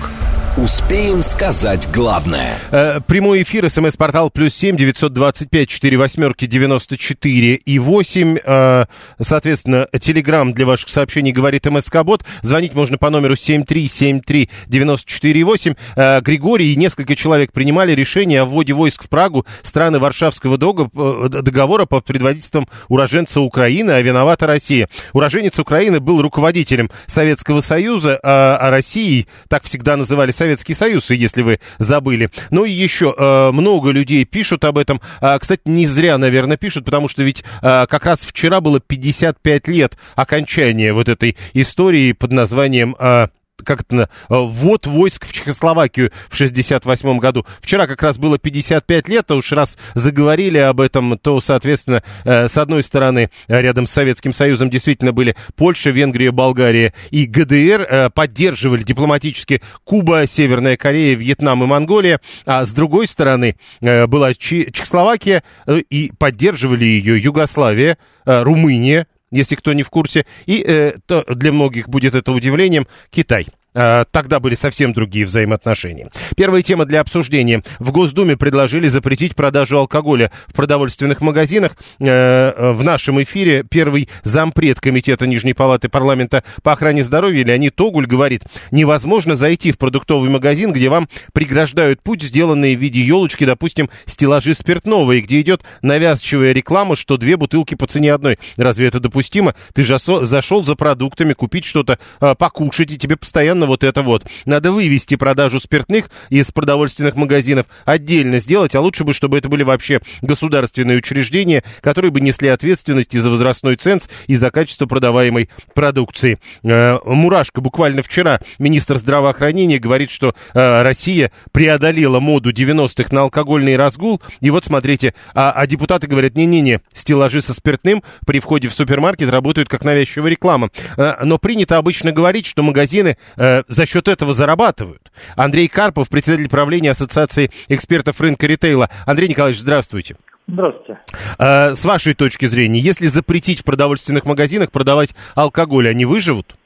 [0.58, 2.52] Успеем сказать главное.
[2.72, 8.36] Э, прямой эфир, смс-портал плюс семь девятьсот двадцать пять четыре восьмерки девяносто четыре и восемь.
[8.44, 8.84] Э,
[9.18, 12.26] соответственно, телеграмм для ваших сообщений говорит МСК-бот.
[12.42, 15.72] Звонить можно по номеру семь три семь три девяносто четыре восемь.
[15.96, 21.28] Э, Григорий и несколько человек принимали решение о вводе войск в Прагу страны Варшавского э,
[21.30, 24.90] договора под предводительством уроженца Украины, а виновата Россия.
[25.14, 31.42] Уроженец Украины был руководителем Советского Союза, а, а Россией, так всегда называли Советский Союз, если
[31.42, 32.28] вы забыли.
[32.50, 35.00] Ну и еще э, много людей пишут об этом.
[35.20, 39.68] А, кстати, не зря, наверное, пишут, потому что ведь э, как раз вчера было 55
[39.68, 42.96] лет окончания вот этой истории под названием...
[42.98, 43.28] э,
[43.64, 47.46] как это, на- э, ввод войск в Чехословакию в 68 году.
[47.60, 52.48] Вчера как раз было 55 лет, а уж раз заговорили об этом, то, соответственно, э,
[52.48, 58.10] с одной стороны, э, рядом с Советским Союзом действительно были Польша, Венгрия, Болгария и ГДР,
[58.14, 66.12] поддерживали дипломатически Куба, Северная Корея, Вьетнам и Монголия, а с другой стороны была Чехословакия и
[66.18, 70.24] поддерживали ее Югославия, Румыния, если кто не в курсе.
[70.46, 73.48] И э, то для многих будет это удивлением Китай.
[73.74, 76.08] Э, Тогда были совсем другие взаимоотношения.
[76.36, 77.62] Первая тема для обсуждения.
[77.78, 81.72] В Госдуме предложили запретить продажу алкоголя в продовольственных магазинах.
[81.98, 87.80] Э, э, В нашем эфире первый зампред Комитета Нижней Палаты Парламента по охране здоровья Леонид
[87.80, 93.44] Огуль говорит, невозможно зайти в продуктовый магазин, где вам преграждают путь, сделанные в виде елочки,
[93.44, 98.38] допустим, стеллажи спиртного, и где идет навязчивая реклама, что две бутылки по цене одной.
[98.56, 99.54] Разве это допустимо?
[99.74, 101.98] Ты же зашел за продуктами, купить что-то,
[102.38, 104.24] покушать, и тебе постоянно вот это вот.
[104.44, 109.62] Надо вывести продажу спиртных из продовольственных магазинов, отдельно сделать, а лучше бы, чтобы это были
[109.62, 115.48] вообще государственные учреждения, которые бы несли ответственность и за возрастной ценз, и за качество продаваемой
[115.74, 116.38] продукции.
[116.62, 123.76] Э, Мурашко буквально вчера, министр здравоохранения, говорит, что э, Россия преодолела моду 90-х на алкогольный
[123.76, 128.74] разгул, и вот смотрите, а, а депутаты говорят, не-не-не, стеллажи со спиртным при входе в
[128.74, 130.70] супермаркет работают как навязчивая реклама.
[130.96, 135.12] Э, Но принято обычно говорить, что магазины э, за счет этого зарабатывают.
[135.36, 138.88] Андрей Карпов, председатель правления Ассоциации экспертов рынка ритейла.
[139.06, 140.16] Андрей Николаевич, здравствуйте.
[140.46, 140.98] Здравствуйте.
[141.38, 146.56] Э, С вашей точки зрения, если запретить в продовольственных магазинах продавать алкоголь, они выживут?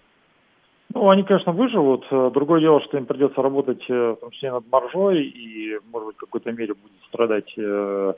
[0.95, 2.07] Ну, они, конечно, выживут.
[2.11, 6.09] Э, Другое дело, что им придется работать, э, в том числе над маржой, и, может
[6.09, 8.15] быть, в какой-то мере будет страдать э,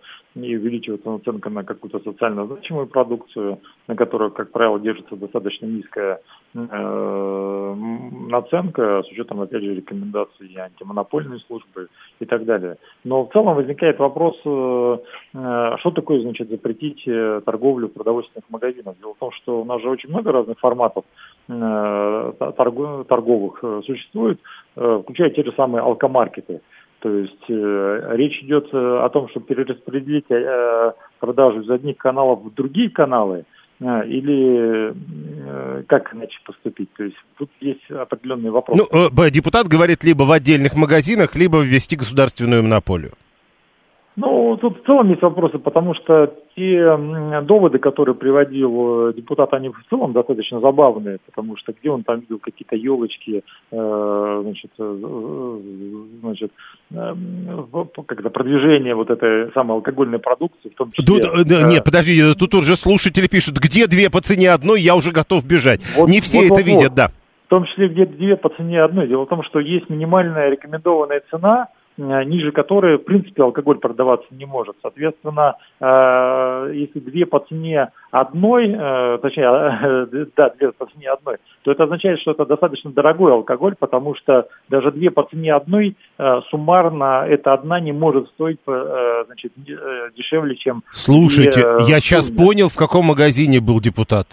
[0.46, 6.20] и увеличиваться наценка на какую-то социально значимую продукцию, на которую, как правило, держится достаточно низкая
[6.54, 7.74] э,
[8.28, 11.88] наценка с учетом, опять же, рекомендаций антимонопольной службы
[12.20, 12.76] и так далее.
[13.04, 14.98] Но в целом возникает вопрос, э,
[15.34, 17.04] э, что такое, значит, запретить
[17.44, 18.96] торговлю в продовольственных магазинах.
[19.00, 21.04] Дело в том, что у нас же очень много разных форматов
[23.06, 24.38] торговых существует,
[24.74, 26.60] включая те же самые алкомаркеты.
[27.00, 32.52] То есть э, речь идет о том, чтобы перераспределить э, продажу из одних каналов в
[32.54, 33.44] другие каналы,
[33.80, 36.92] э, или э, как иначе поступить?
[36.94, 38.82] То есть тут есть определенные вопросы.
[38.90, 43.12] Ну, депутат говорит либо в отдельных магазинах, либо ввести государственную монополию.
[44.20, 46.96] Ну, тут в целом есть вопросы, потому что те
[47.42, 52.18] доводы, которые приводил э, депутат, они в целом достаточно забавные, потому что где он там
[52.18, 55.58] видел какие-то елочки, э, значит, э,
[56.20, 56.50] значит,
[56.90, 57.14] э,
[58.08, 61.06] как-то продвижение вот этой самой алкогольной продукции, в том числе...
[61.06, 65.12] Тут, э, нет, подожди, тут уже слушатели пишут, где две по цене одной, я уже
[65.12, 65.80] готов бежать.
[65.96, 67.12] Вот, Не все вот, это вот, видят, да.
[67.46, 69.06] В том числе где две по цене одной.
[69.06, 74.28] Дело в том, что есть минимальная рекомендованная цена, Э, ниже которой, в принципе, алкоголь продаваться
[74.30, 74.76] не может.
[74.82, 80.06] Соответственно, э, если две по цене одной, э, точнее,
[80.36, 84.48] да, две по цене одной, то это означает, что это достаточно дорогой алкоголь, потому что
[84.68, 85.96] даже две по цене одной
[86.50, 89.52] суммарно эта одна не может стоить значит,
[90.16, 90.82] дешевле, чем...
[90.90, 94.26] Слушайте, я сейчас понял, в каком магазине был депутат.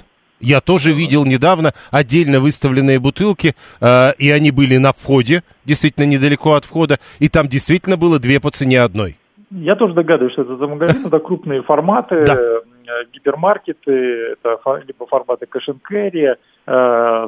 [0.45, 6.53] Я тоже видел недавно отдельно выставленные бутылки, э, и они были на входе, действительно недалеко
[6.53, 9.17] от входа, и там действительно было две по цене одной.
[9.49, 12.35] Я тоже догадываюсь, что это за магазин, это крупные форматы, да.
[12.35, 13.91] Э, гипермаркеты,
[14.33, 16.35] это либо форматы кэш э,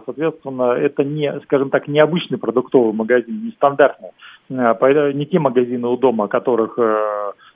[0.05, 4.09] соответственно, это не, скажем так, необычный продуктовый магазин, не стандартный.
[4.51, 6.77] Э, не те магазины у дома, которых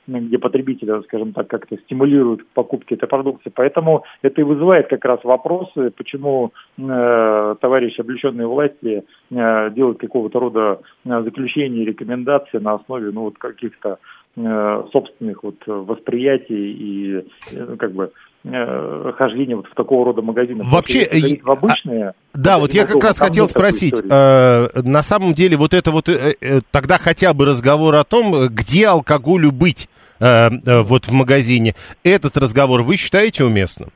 [0.06, 3.52] где потребителя, скажем так, как-то стимулируют к покупке этой продукции.
[3.54, 10.40] Поэтому это и вызывает как раз вопросы, почему э, товарищи, облеченные власти, э, делают какого-то
[10.40, 13.98] рода э, заключения рекомендации на основе ну, вот каких-то
[14.36, 18.12] э, собственных вот восприятий и э, как бы
[18.44, 20.64] хождение вот в такого рода магазины.
[20.64, 21.06] Вообще,
[21.42, 22.08] в обычные...
[22.08, 26.08] А, да, вот я как раз хотел спросить, э, на самом деле вот это вот
[26.08, 31.12] э, э, тогда хотя бы разговор о том, где алкоголю быть э, э, вот в
[31.12, 33.90] магазине, этот разговор вы считаете уместным?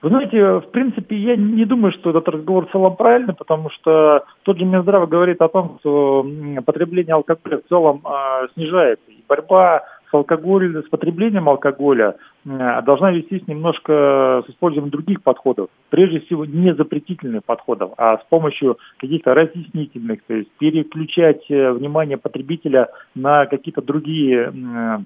[0.00, 4.24] Вы знаете, в принципе, я не думаю, что этот разговор в целом правильный, потому что
[4.44, 6.24] тот же Минздрав говорит о том, что
[6.64, 9.10] потребление алкоголя в целом э, снижается.
[9.10, 15.68] И борьба с алкоголем, с потреблением алкоголя э, должна вестись немножко с использованием других подходов.
[15.90, 22.16] Прежде всего, не запретительных подходов, а с помощью каких-то разъяснительных, то есть переключать э, внимание
[22.16, 24.98] потребителя на какие-то другие э,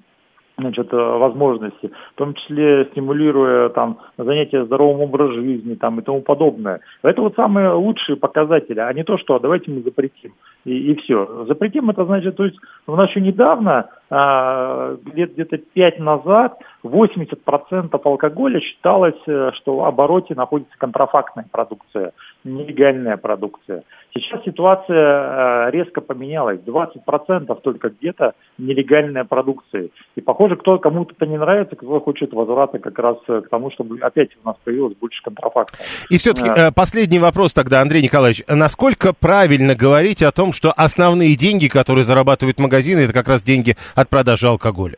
[0.63, 6.21] значит, э, возможности, в том числе стимулируя там занятия здоровым образом жизни там, и тому
[6.21, 6.79] подобное.
[7.01, 10.33] Это вот самые лучшие показатели, а не то, что давайте мы запретим
[10.65, 11.45] и, и все.
[11.47, 18.59] Запретим это значит, то есть у нас еще недавно, а, где-то пять назад, 80% алкоголя
[18.59, 22.11] считалось, э, что в обороте находится контрафактная продукция,
[22.43, 23.83] нелегальная продукция.
[24.13, 26.59] Сейчас ситуация э, резко поменялась.
[26.65, 29.89] 20% только где-то нелегальная продукция.
[30.15, 33.71] И похоже, кто кому-то это не нравится, кто хочет возврата как раз э, к тому,
[33.71, 35.77] чтобы опять у нас появилось больше контрафакта.
[36.09, 36.71] И все-таки а...
[36.71, 38.43] последний вопрос тогда, Андрей Николаевич.
[38.47, 43.75] Насколько правильно говорить о том, что основные деньги, которые зарабатывают магазины, это как раз деньги
[43.95, 44.97] от продажи алкоголя?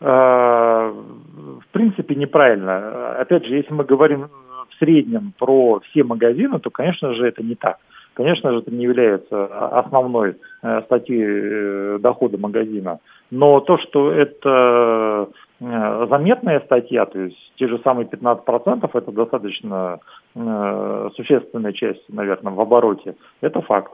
[0.00, 0.92] В
[1.72, 3.14] принципе, неправильно.
[3.20, 4.28] Опять же, если мы говорим
[4.74, 7.78] в среднем про все магазины, то, конечно же, это не так.
[8.14, 13.00] Конечно же, это не является основной э, статьей э, дохода магазина.
[13.32, 15.28] Но то, что это
[15.60, 19.98] э, заметная статья, то есть те же самые 15%, это достаточно
[21.14, 23.92] существенная часть, наверное, в обороте, это факт.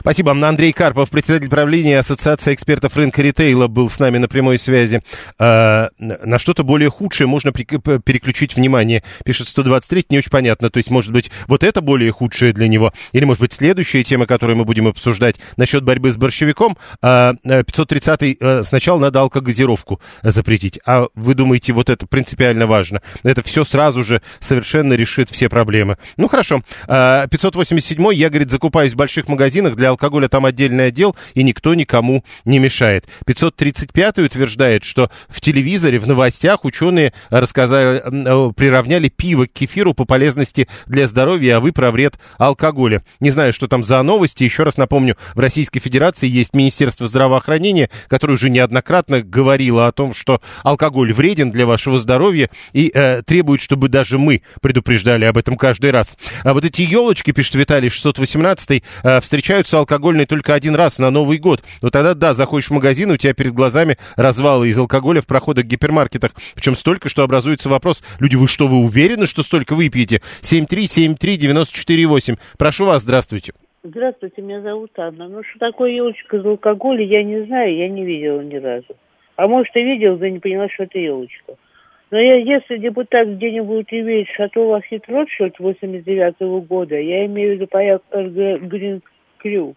[0.00, 0.32] Спасибо.
[0.32, 5.02] Андрей Карпов, председатель правления Ассоциации экспертов рынка ритейла, был с нами на прямой связи.
[5.38, 10.70] А, на что-то более худшее можно переключить внимание, пишет 123, не очень понятно.
[10.70, 14.26] То есть, может быть, вот это более худшее для него, или, может быть, следующая тема,
[14.26, 18.08] которую мы будем обсуждать насчет борьбы с борщевиком, 530
[18.40, 20.78] а, а, сначала надо алкогазировку запретить.
[20.86, 23.02] А вы думаете, вот это принципиально важно?
[23.22, 25.96] Это все сразу же совершенно решит все проблемы.
[26.16, 26.62] Ну, хорошо.
[26.86, 31.72] 587 я, говорит, закупаюсь в больших магазинах, магазинах для алкоголя там отдельный отдел, и никто
[31.74, 33.04] никому не мешает.
[33.24, 38.00] 535 утверждает, что в телевизоре, в новостях ученые рассказали,
[38.52, 43.04] приравняли пиво к кефиру по полезности для здоровья, а вы про вред алкоголя.
[43.20, 44.42] Не знаю, что там за новости.
[44.42, 50.14] Еще раз напомню, в Российской Федерации есть Министерство здравоохранения, которое уже неоднократно говорило о том,
[50.14, 55.56] что алкоголь вреден для вашего здоровья и э, требует, чтобы даже мы предупреждали об этом
[55.56, 56.16] каждый раз.
[56.42, 61.38] А вот эти елочки, пишет Виталий 618, э, встречаются алкогольные только один раз на Новый
[61.38, 61.62] год.
[61.82, 65.64] Вот тогда, да, заходишь в магазин, у тебя перед глазами развалы из алкоголя в проходах
[65.64, 66.32] гипермаркетах.
[66.54, 70.20] Причем столько, что образуется вопрос, люди, вы что, вы уверены, что столько выпьете?
[70.42, 72.38] 7373948.
[72.58, 73.52] Прошу вас, здравствуйте.
[73.82, 75.28] Здравствуйте, меня зовут Анна.
[75.28, 78.96] Ну, что такое елочка из алкоголя, я не знаю, я не видела ни разу.
[79.36, 81.54] А может, и видел, да не поняла, что это елочка.
[82.10, 87.54] Но я, если депутат где-нибудь имеет шато Лахит Ротшильд 89 -го года, я имею в
[87.54, 89.02] виду проект Грин
[89.38, 89.74] Крю.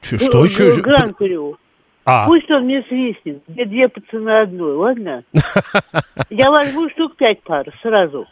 [0.00, 0.80] Что еще?
[0.80, 1.58] Гран Крю.
[2.04, 2.26] А.
[2.26, 5.24] Пусть он мне свистнет, где две пацаны одной, ладно?
[6.30, 8.26] Я возьму штук пять пар сразу.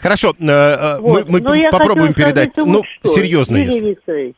[0.00, 1.28] Хорошо, э, э, вот.
[1.28, 2.50] мы, мы попробуем передать.
[2.50, 3.58] Сказать, ну, что, серьезно.
[3.58, 4.36] Юрий Викторович,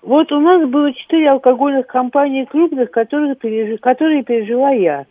[0.00, 3.78] вот у нас было четыре алкогольных компании крупных, которые, переж...
[3.80, 5.04] которые пережила я.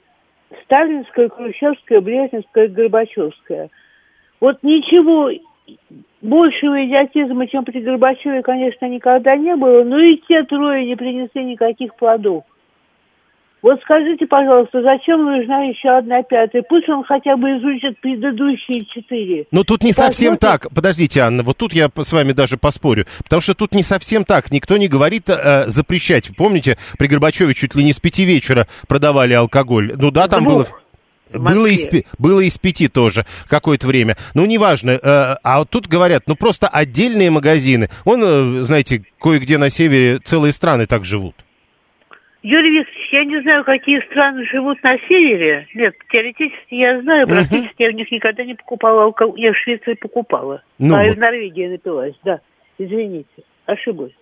[0.64, 3.70] Сталинская, Хрущевская, Брежневская, Горбачевская.
[4.40, 5.30] Вот ничего
[6.22, 11.44] большего идиотизма, чем при Горбачеве, конечно, никогда не было, но и те трое не принесли
[11.44, 12.44] никаких плодов.
[13.64, 16.62] Вот скажите, пожалуйста, зачем нужна еще одна пятая?
[16.62, 19.48] Пусть он хотя бы изучит предыдущие четыре.
[19.52, 20.68] Но тут не совсем так.
[20.74, 23.06] Подождите, Анна, вот тут я с вами даже поспорю.
[23.24, 24.52] Потому что тут не совсем так.
[24.52, 26.30] Никто не говорит э, запрещать.
[26.38, 29.92] Помните, при Горбачеве чуть ли не с пяти вечера продавали алкоголь.
[29.98, 30.68] Ну да, там было...
[31.34, 34.16] Было из, было из пяти тоже какое-то время.
[34.34, 34.92] Ну, неважно.
[34.92, 37.90] Э, а вот тут говорят, ну, просто отдельные магазины.
[38.06, 41.36] Он, э, знаете, кое-где на севере целые страны так живут.
[42.44, 45.68] Юрий Викторович, я не знаю, какие страны живут на севере.
[45.74, 47.86] Нет, теоретически я знаю, практически uh-huh.
[47.86, 49.40] я в них никогда не покупала алкоголь.
[49.42, 50.62] Я в Швеции покупала.
[50.78, 51.16] Ну, а вот.
[51.16, 52.40] в Норвегии напилась, да.
[52.78, 54.14] Извините, ошиблась.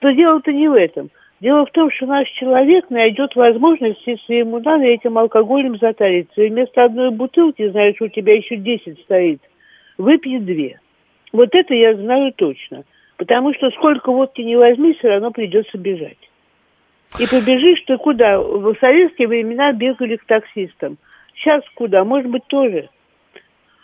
[0.00, 1.10] Но дело-то не в этом.
[1.42, 6.40] Дело в том, что наш человек найдет возможность, если ему надо, этим алкоголем затариться.
[6.40, 9.40] И вместо одной бутылки, знаешь, у тебя еще десять стоит,
[9.98, 10.80] выпьет две.
[11.32, 12.84] Вот это я знаю точно.
[13.16, 16.30] Потому что сколько водки не возьми, все равно придется бежать.
[17.18, 18.38] И побежишь ты куда?
[18.38, 20.96] В советские времена бегали к таксистам.
[21.34, 22.04] Сейчас куда?
[22.04, 22.88] Может быть, тоже.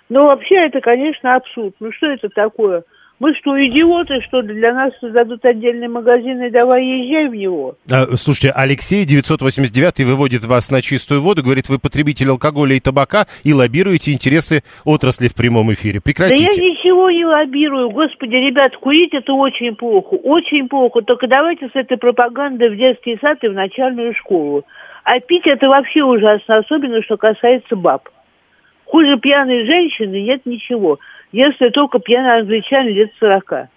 [0.09, 1.75] Но вообще это, конечно, абсурд.
[1.81, 2.85] Ну что это такое?
[3.21, 7.75] Мы что, идиоты, что для нас создадут отдельный магазин и давай езжай в него?
[7.91, 13.27] А, слушайте, Алексей 989 выводит вас на чистую воду, говорит, вы потребитель алкоголя и табака
[13.43, 16.01] и лоббируете интересы отрасли в прямом эфире.
[16.01, 16.47] Прекратите.
[16.47, 17.91] Да я ничего не лоббирую.
[17.91, 21.03] Господи, ребят, курить это очень плохо, очень плохо.
[21.03, 24.65] Только давайте с этой пропагандой в детский сад и в начальную школу.
[25.03, 28.09] А пить это вообще ужасно, особенно что касается баб.
[28.91, 30.99] Хуже пьяной женщины нет ничего
[31.33, 33.69] если только пьяный англичанин лет сорока.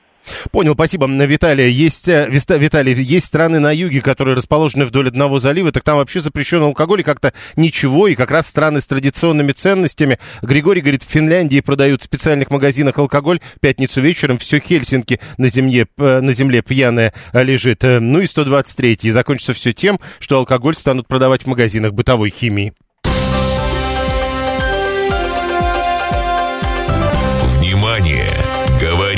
[0.51, 1.72] Понял, спасибо, Виталий.
[1.72, 6.20] Есть, э, Виталий, есть страны на юге, которые расположены вдоль одного залива, так там вообще
[6.20, 10.20] запрещен алкоголь, и как-то ничего, и как раз страны с традиционными ценностями.
[10.43, 15.88] Григорий говорит, в Финляндии продают в специальных магазинах алкоголь, пятницу вечером все Хельсинки на земле,
[15.97, 17.84] на земле пьяная лежит.
[17.84, 22.30] Э, ну и 123 и закончится все тем, что алкоголь станут продавать в магазинах бытовой
[22.30, 22.74] химии.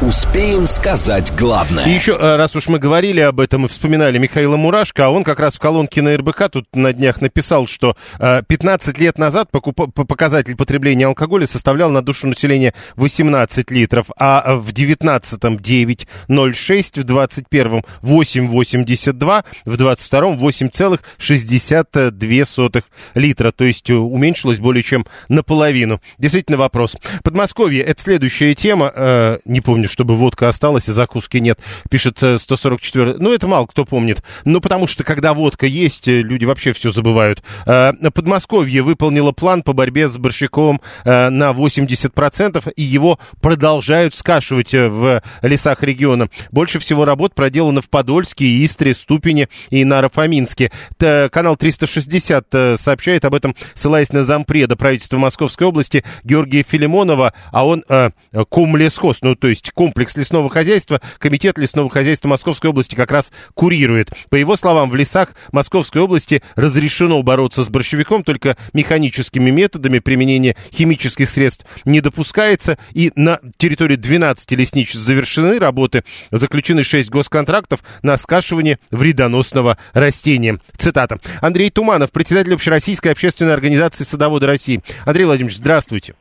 [0.00, 1.84] Успеем сказать главное.
[1.84, 5.24] И еще, э, раз уж мы говорили об этом и вспоминали Михаила Мурашко, а он
[5.24, 9.50] как раз в колонке на РБК тут на днях написал, что 15 э, лет назад
[9.50, 17.82] показатель потребления алкоголя составлял на душу населения 18 литров, а в 19-м 9,06, в 21-м
[18.02, 22.84] 8,82, в 22-м 8,62
[23.16, 26.00] литра, то есть э, уменьшилось более чем наполовину.
[26.18, 26.96] Действительно вопрос.
[27.24, 31.58] Подмосковье, это следующая тема, не помню, чтобы водка осталась, и закуски нет.
[31.90, 33.10] Пишет 144.
[33.10, 34.22] Э, ну, это мало кто помнит.
[34.44, 37.42] Ну, потому что, когда водка есть, э, люди вообще все забывают.
[37.66, 45.22] Э, Подмосковье выполнило план по борьбе с борщаком на 80%, и его продолжают скашивать в
[45.42, 46.28] лесах региона.
[46.50, 50.70] Больше всего работ проделано в Подольске, Истре, Ступине и Нарофоминске.
[50.98, 57.84] Канал 360 сообщает об этом, ссылаясь на зампреда правительства Московской области Георгия Филимонова, а он
[57.88, 58.10] э,
[58.50, 64.10] комлесхоз, ну, то есть комплекс лесного хозяйства Комитет лесного хозяйства Московской области как раз курирует.
[64.28, 70.56] По его словам, в лесах Московской области разрешено бороться с борщевиком, только механическими методами применения
[70.72, 72.76] химических средств не допускается.
[72.92, 76.02] И на территории 12 лесничеств завершены работы,
[76.32, 80.58] заключены 6 госконтрактов на скашивание вредоносного растения.
[80.76, 81.20] Цитата.
[81.40, 84.82] Андрей Туманов, председатель Общероссийской общественной организации «Садоводы России».
[85.06, 86.14] Андрей Владимирович, здравствуйте.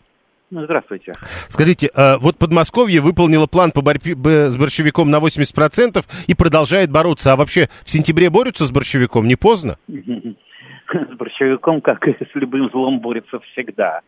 [0.50, 1.12] Ну, здравствуйте.
[1.50, 4.16] Скажите, а вот Подмосковье выполнило план по борьбе
[4.48, 7.34] с борщевиком на 80% и продолжает бороться.
[7.34, 9.28] А вообще в сентябре борются с борщевиком?
[9.28, 9.78] Не поздно?
[9.88, 14.02] С борщевиком, как и с любым злом, борется всегда.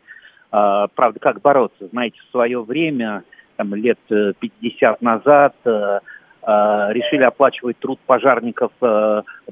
[0.49, 1.87] А, правда, как бороться?
[1.91, 3.23] Знаете, в свое время,
[3.57, 4.41] там, лет 50
[4.81, 5.99] э, назад, э, э,
[6.93, 8.71] решили оплачивать труд пожарников,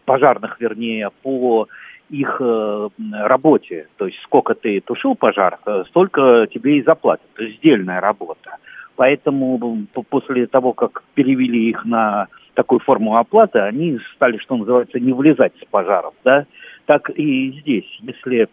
[0.06, 1.68] пожарных, вернее, по
[2.10, 3.88] их э, работе.
[3.98, 7.28] То есть сколько ты тушил пожар, э, столько тебе и заплатят.
[7.36, 8.58] То есть сдельная работа.
[8.96, 15.14] Поэтому после того, как перевели их на такую форму оплаты, они стали, что называется, не
[15.14, 16.14] влезать с пожаров.
[16.24, 16.46] Да?
[16.86, 18.00] Так и здесь.
[18.02, 18.48] Если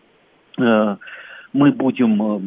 [0.59, 0.97] э,
[1.53, 2.39] мы будем э,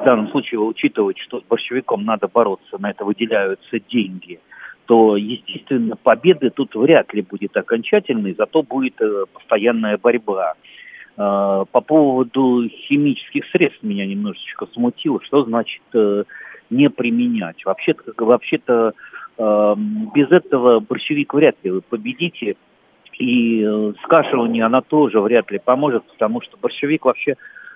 [0.00, 4.40] в данном случае учитывать, что с борщевиком надо бороться, на это выделяются деньги–
[4.86, 10.54] то, естественно, победы тут вряд ли будет окончательной, зато будет э, постоянная борьба.
[11.16, 15.20] Э, по поводу химических средств меня немножечко смутило.
[15.24, 16.24] Что значит э,
[16.70, 17.64] не применять?
[17.64, 18.94] Вообще-то, вообще-то
[19.36, 22.54] без этого борщевик вряд ли вы победите.
[23.18, 27.34] И скашивание она тоже вряд ли поможет, потому что борщевик вообще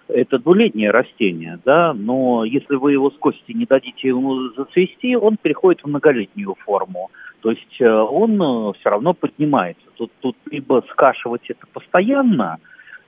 [0.08, 5.36] это двулетнее растение, да, но если вы его с кости не дадите ему зацвести, он
[5.36, 7.10] переходит в многолетнюю форму.
[7.40, 9.84] То есть э, он э, все равно поднимается.
[9.96, 12.58] Тут, тут либо скашивать это постоянно,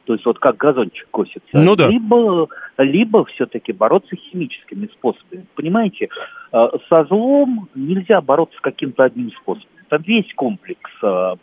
[0.05, 1.88] то есть вот как газончик косится, ну, да.
[1.88, 2.48] либо,
[2.78, 5.46] либо все-таки бороться химическими способами.
[5.55, 6.09] Понимаете,
[6.53, 9.68] э, со злом нельзя бороться каким-то одним способом.
[9.88, 10.90] Там весь комплекс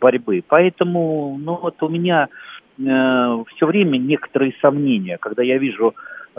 [0.00, 0.42] борьбы.
[0.48, 2.28] Поэтому, ну вот у меня
[2.78, 5.94] э, все время некоторые сомнения, когда я вижу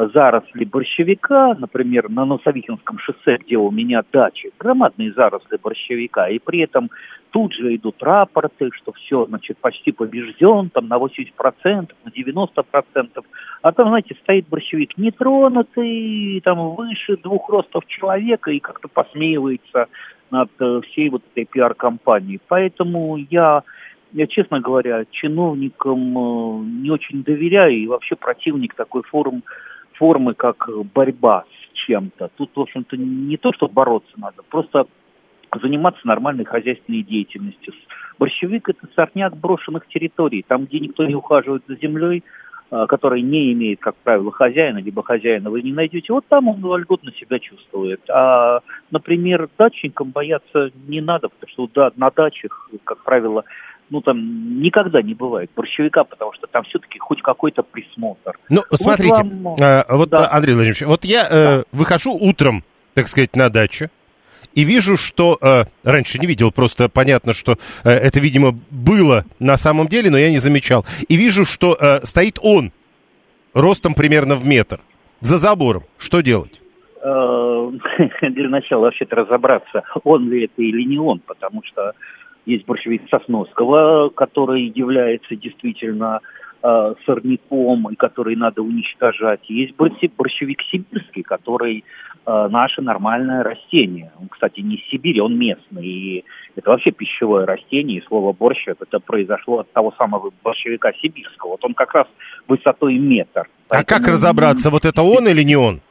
[0.08, 6.62] заросли борщевика, например, на Носовихинском шоссе, где у меня дача, громадные заросли борщевика, и при
[6.62, 6.90] этом
[7.32, 11.34] тут же идут рапорты, что все, значит, почти побежден, там на 80%,
[11.64, 13.26] на 90%,
[13.62, 19.88] а там, знаете, стоит борщевик нетронутый, там выше двух ростов человека и как-то посмеивается
[20.32, 22.40] над э, всей вот этой пиар-компанией.
[22.48, 23.64] Поэтому я
[24.12, 29.44] я, честно говоря, чиновникам э, не очень доверяю и вообще противник такой форм,
[29.94, 32.30] формы, как борьба с чем-то.
[32.36, 34.86] Тут, в общем-то, не то, что бороться надо, просто
[35.62, 37.74] заниматься нормальной хозяйственной деятельностью.
[38.18, 42.24] Борщевик– это сорняк брошенных территорий, там, где никто не ухаживает за землей,
[42.72, 46.62] э, который не имеет, как правило, хозяина, либо хозяина вы не найдете, вот там он
[46.62, 48.02] вольготно себя чувствует.
[48.10, 48.60] А,
[48.92, 53.44] например, дачникам бояться не надо, потому что да, на дачах, как правило,
[53.90, 58.38] ну, там никогда не бывает борщевика, потому что там все-таки хоть какой-то присмотр.
[58.50, 59.56] Ну, смотрите, вам...
[59.60, 60.32] э, вот, да.
[60.32, 61.64] Андрей Владимирович, вот я э, да.
[61.72, 62.64] выхожу утром,
[62.94, 63.90] так сказать, на дачу,
[64.56, 65.38] и вижу, что...
[65.42, 70.18] Э, раньше не видел, просто понятно, что э, это, видимо, было на самом деле, но
[70.18, 70.86] я не замечал.
[71.08, 72.72] И вижу, что э, стоит он,
[73.54, 74.80] ростом примерно в метр,
[75.22, 75.84] за забором.
[75.98, 76.62] Что делать?
[77.02, 77.72] Э,
[78.22, 81.94] для начала вообще-то разобраться, он ли это или не он, потому что
[82.50, 86.20] есть борщевик Сосновского, который является действительно
[86.64, 89.42] э, сорняком, и который надо уничтожать.
[89.50, 91.84] Есть борщевик сибирский, который
[92.26, 94.12] э, наше нормальное растение.
[94.20, 95.86] Он, кстати, не из Сибири, он местный.
[95.86, 96.26] И
[96.56, 101.52] это вообще пищевое растение, и слово борщ это произошло от того самого борщевика сибирского.
[101.52, 102.08] Вот он как раз
[102.48, 103.48] высотой метр.
[103.68, 103.82] Поэтому...
[103.82, 105.82] А как разобраться, вот это он или не он?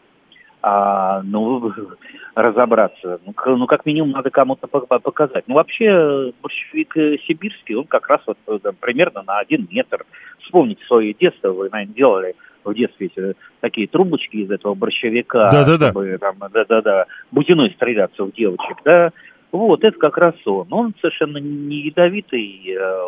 [0.61, 1.73] А, ну,
[2.35, 3.21] разобраться.
[3.25, 5.45] Ну, ну, как минимум, надо кому-то показать.
[5.47, 10.05] Ну, вообще, борщевик э, сибирский, он как раз вот там, э, примерно на один метр.
[10.43, 15.91] Вспомните свое детство, вы, наверное, делали в детстве такие трубочки из этого борщевика, да-да-да.
[15.91, 19.13] чтобы там, да-да-да, бутиной стреляться в девочек, да.
[19.51, 20.67] Вот, это как раз он.
[20.71, 23.01] Он совершенно не ядовитый, э,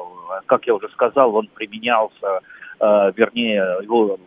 [0.46, 2.40] как я уже сказал, он применялся,
[2.80, 4.18] вернее, его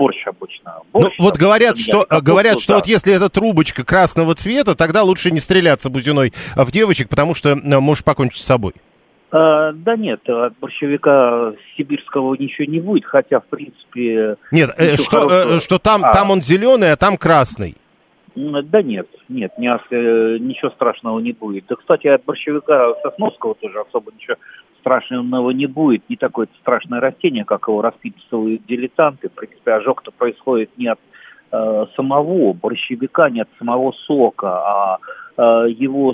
[0.00, 0.76] борщ обычно.
[0.94, 5.02] Ну, борщ, ну, вот говорят, что, говорят, что вот если это трубочка красного цвета, тогда
[5.02, 8.72] лучше не стреляться бузиной в девочек, потому что э, можешь покончить с собой.
[9.30, 14.36] А, да нет, от борщевика сибирского ничего не будет, хотя, в принципе...
[14.50, 15.56] Нет, э, что, хорошего...
[15.56, 16.12] э, что там, а.
[16.14, 17.76] там он зеленый, а там красный.
[18.34, 21.64] Да нет, нет, не, э, ничего страшного не будет.
[21.68, 24.36] Да, кстати, от борщевика Сосновского тоже особо ничего
[24.80, 26.02] страшного не будет.
[26.08, 29.28] Не такое страшное растение, как его расписывают дилетанты.
[29.28, 30.98] В принципе, ожог-то происходит не от
[31.52, 34.98] э, самого борщевика, не от самого сока, а
[35.68, 36.12] его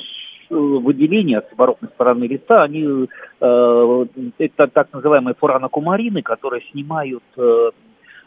[0.48, 3.08] выделения с оборотной стороны листа, они,
[3.40, 7.24] это так называемые фуранокумарины, которые снимают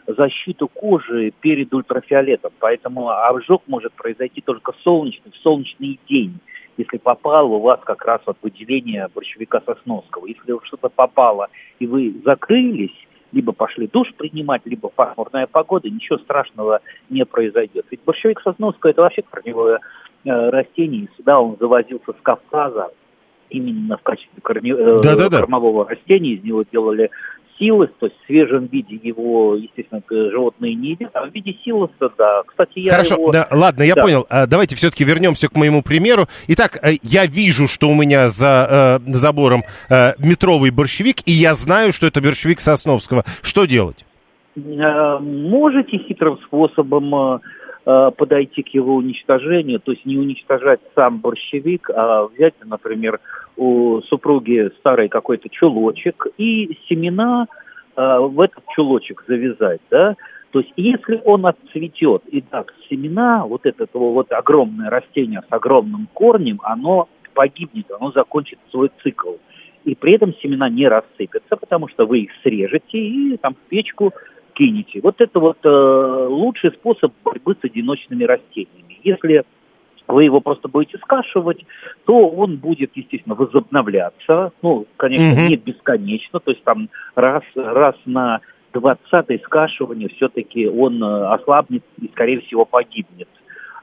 [0.06, 2.52] защиту кожи перед ультрафиолетом.
[2.58, 6.38] Поэтому обжог может произойти только солнечный, в солнечный день,
[6.80, 10.26] если попало у вас как раз вот выделение борщевика Сосновского.
[10.26, 12.94] Если что-то попало и вы закрылись,
[13.32, 17.86] либо пошли душ принимать, либо пасмурная погода, ничего страшного не произойдет.
[17.90, 19.80] Ведь борщевик Сосновского это вообще корневое
[20.24, 22.88] э, растение, и сюда он завозился с Кавказа,
[23.50, 24.74] именно в качестве корне...
[24.74, 25.40] да, да, да.
[25.40, 27.10] кормового растения, из него делали
[27.60, 32.10] силос, то есть в свежем виде его, естественно, животные не едят, а в виде силоса,
[32.18, 32.42] да.
[32.46, 33.30] Кстати, я Хорошо, его...
[33.30, 34.02] да, ладно, я да.
[34.02, 34.26] понял.
[34.30, 36.26] А, давайте все-таки вернемся к моему примеру.
[36.48, 41.54] Итак, э, я вижу, что у меня за э, забором э, метровый борщевик, и я
[41.54, 43.24] знаю, что это борщевик Сосновского.
[43.42, 44.04] Что делать?
[44.56, 47.38] Э, можете хитрым способом э,
[47.84, 53.20] подойти к его уничтожению, то есть не уничтожать сам борщевик, а взять, например,
[53.56, 57.46] у супруги старый какой-то чулочек и семена
[57.96, 60.14] э, в этот чулочек завязать, да,
[60.50, 66.08] то есть если он отцветет и даст семена, вот это вот огромное растение с огромным
[66.12, 69.34] корнем, оно погибнет, оно закончит свой цикл.
[69.84, 74.12] И при этом семена не рассыпятся, потому что вы их срежете и там в печку
[74.60, 75.00] кинете.
[75.02, 78.98] Вот это вот э, лучший способ борьбы с одиночными растениями.
[79.02, 79.44] Если
[80.06, 81.64] вы его просто будете скашивать,
[82.04, 84.52] то он будет, естественно, возобновляться.
[84.60, 85.48] Ну, конечно, угу.
[85.48, 88.40] не бесконечно, то есть там раз, раз на
[88.74, 93.28] 20 скашивание все-таки он э, ослабнет и, скорее всего, погибнет.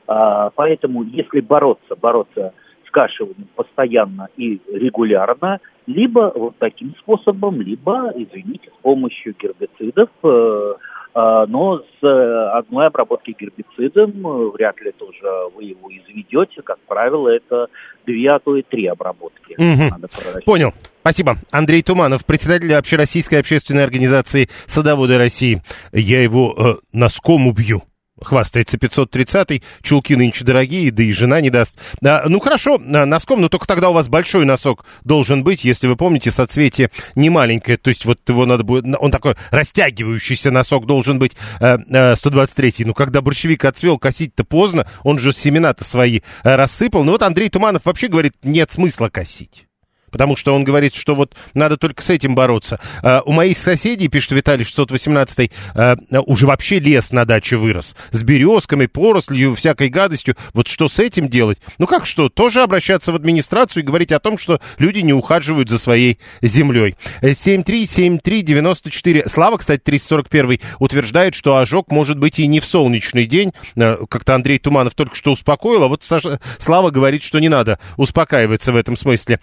[0.06, 2.54] А, поэтому, если бороться, бороться
[2.98, 10.74] с кашиванием постоянно и регулярно, либо вот таким способом, либо, извините, с помощью гербицидов, э,
[11.14, 16.62] а, но с э, одной обработкой гербицидом э, вряд ли тоже вы его изведете.
[16.62, 17.68] Как правило, это
[18.06, 19.56] две, а то и три обработки.
[19.58, 20.44] Угу.
[20.46, 20.74] Понял.
[21.02, 21.38] Спасибо.
[21.52, 25.62] Андрей Туманов, председатель общероссийской общественной организации «Садоводы России».
[25.94, 27.84] Я его э, носком убью.
[28.22, 31.80] Хвастается 530-й, чулки нынче дорогие, да и жена не даст.
[32.04, 35.96] А, ну хорошо, носком, но только тогда у вас большой носок должен быть, если вы
[35.96, 41.20] помните, соцветие не маленькое, то есть вот его надо будет, он такой растягивающийся носок должен
[41.20, 42.86] быть, а, а, 123-й.
[42.86, 47.04] Ну когда борщевик отцвел, косить-то поздно, он же семена-то свои а, рассыпал.
[47.04, 49.67] Ну вот Андрей Туманов вообще говорит, нет смысла косить.
[50.12, 52.80] Потому что он говорит, что вот надо только с этим бороться.
[53.04, 57.96] Uh, у моих соседей, пишет Виталий 618, uh, уже вообще лес на даче вырос.
[58.12, 60.36] С березками, порослью, всякой гадостью.
[60.54, 61.60] Вот что с этим делать?
[61.78, 62.30] Ну как что?
[62.30, 66.96] Тоже обращаться в администрацию и говорить о том, что люди не ухаживают за своей землей.
[67.22, 69.30] 7373948.
[69.30, 73.54] Слава, кстати, 341 утверждает, что ожог может быть и не в солнечный день.
[73.76, 77.80] Uh, как-то Андрей Туманов только что успокоил, а вот Саша, Слава говорит, что не надо
[77.98, 79.40] успокаиваться в этом смысле.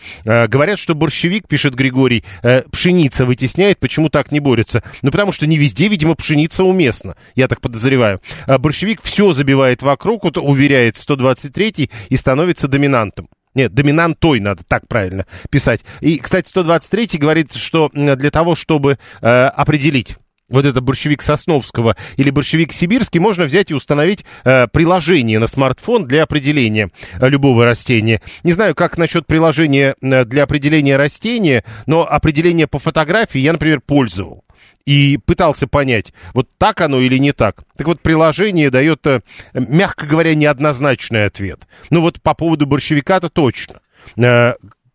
[0.54, 4.84] Говорят, что борщевик, пишет Григорий, э, пшеница вытесняет, почему так не борется?
[5.02, 8.20] Ну, потому что не везде, видимо, пшеница уместна, я так подозреваю.
[8.46, 13.28] А борщевик все забивает вокруг, вот, уверяет 123-й, и становится доминантом.
[13.56, 15.80] Нет, доминантой надо так правильно писать.
[16.00, 20.14] И, кстати, 123 говорит, что для того, чтобы э, определить
[20.48, 26.06] вот это борщевик Сосновского или борщевик Сибирский, можно взять и установить э, приложение на смартфон
[26.06, 28.20] для определения э, любого растения.
[28.42, 33.80] Не знаю, как насчет приложения э, для определения растения, но определение по фотографии я, например,
[33.80, 34.44] пользовал.
[34.86, 37.64] И пытался понять, вот так оно или не так.
[37.78, 39.20] Так вот, приложение дает, э,
[39.54, 41.60] мягко говоря, неоднозначный ответ.
[41.88, 43.80] Ну вот по поводу борщевика-то точно.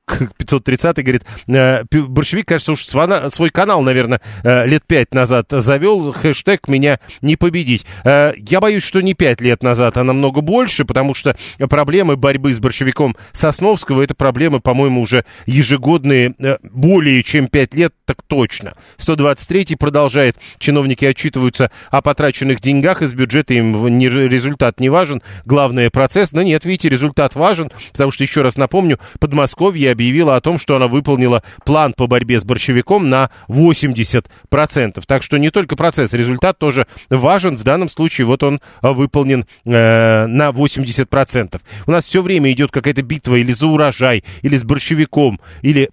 [0.10, 6.14] Э, 530 говорит, «Э, борщевик, кажется, уж свой канал, наверное, э, лет пять назад завел,
[6.14, 7.86] хэштег «Меня не победить».
[8.04, 11.38] Э, я боюсь, что не пять лет назад, а намного больше, потому что
[11.70, 18.22] проблемы борьбы с борщевиком Сосновского, это проблемы, по-моему, уже ежегодные, более чем пять лет, так
[18.24, 18.76] точно.
[18.98, 26.32] 123 продолжает, чиновники отчитываются о потраченных деньгах из бюджета, им результат не важен, главное процесс,
[26.32, 30.78] но нет, видите, результат важен, потому что, еще раз напомню, Подмосковье объявила о том, что
[30.78, 35.04] она выполнила план по борьбе с борщевиком на 80%.
[35.06, 37.58] Так что не только процесс, результат тоже важен.
[37.58, 41.60] В данном случае вот он выполнен э, на 80%.
[41.86, 45.90] У нас все время идет какая-то битва или за урожай, или с борщевиком, или...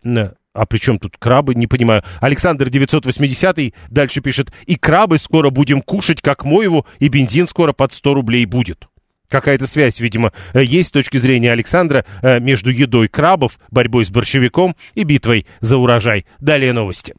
[0.54, 1.54] А при чем тут крабы?
[1.54, 2.02] Не понимаю.
[2.20, 4.52] Александр 980 дальше пишет.
[4.64, 8.88] И крабы скоро будем кушать, как моего, и бензин скоро под 100 рублей будет.
[9.28, 14.10] Какая-то связь, видимо, э, есть с точки зрения Александра э, между едой крабов, борьбой с
[14.10, 16.26] борщевиком и битвой за урожай.
[16.40, 17.14] Далее новости.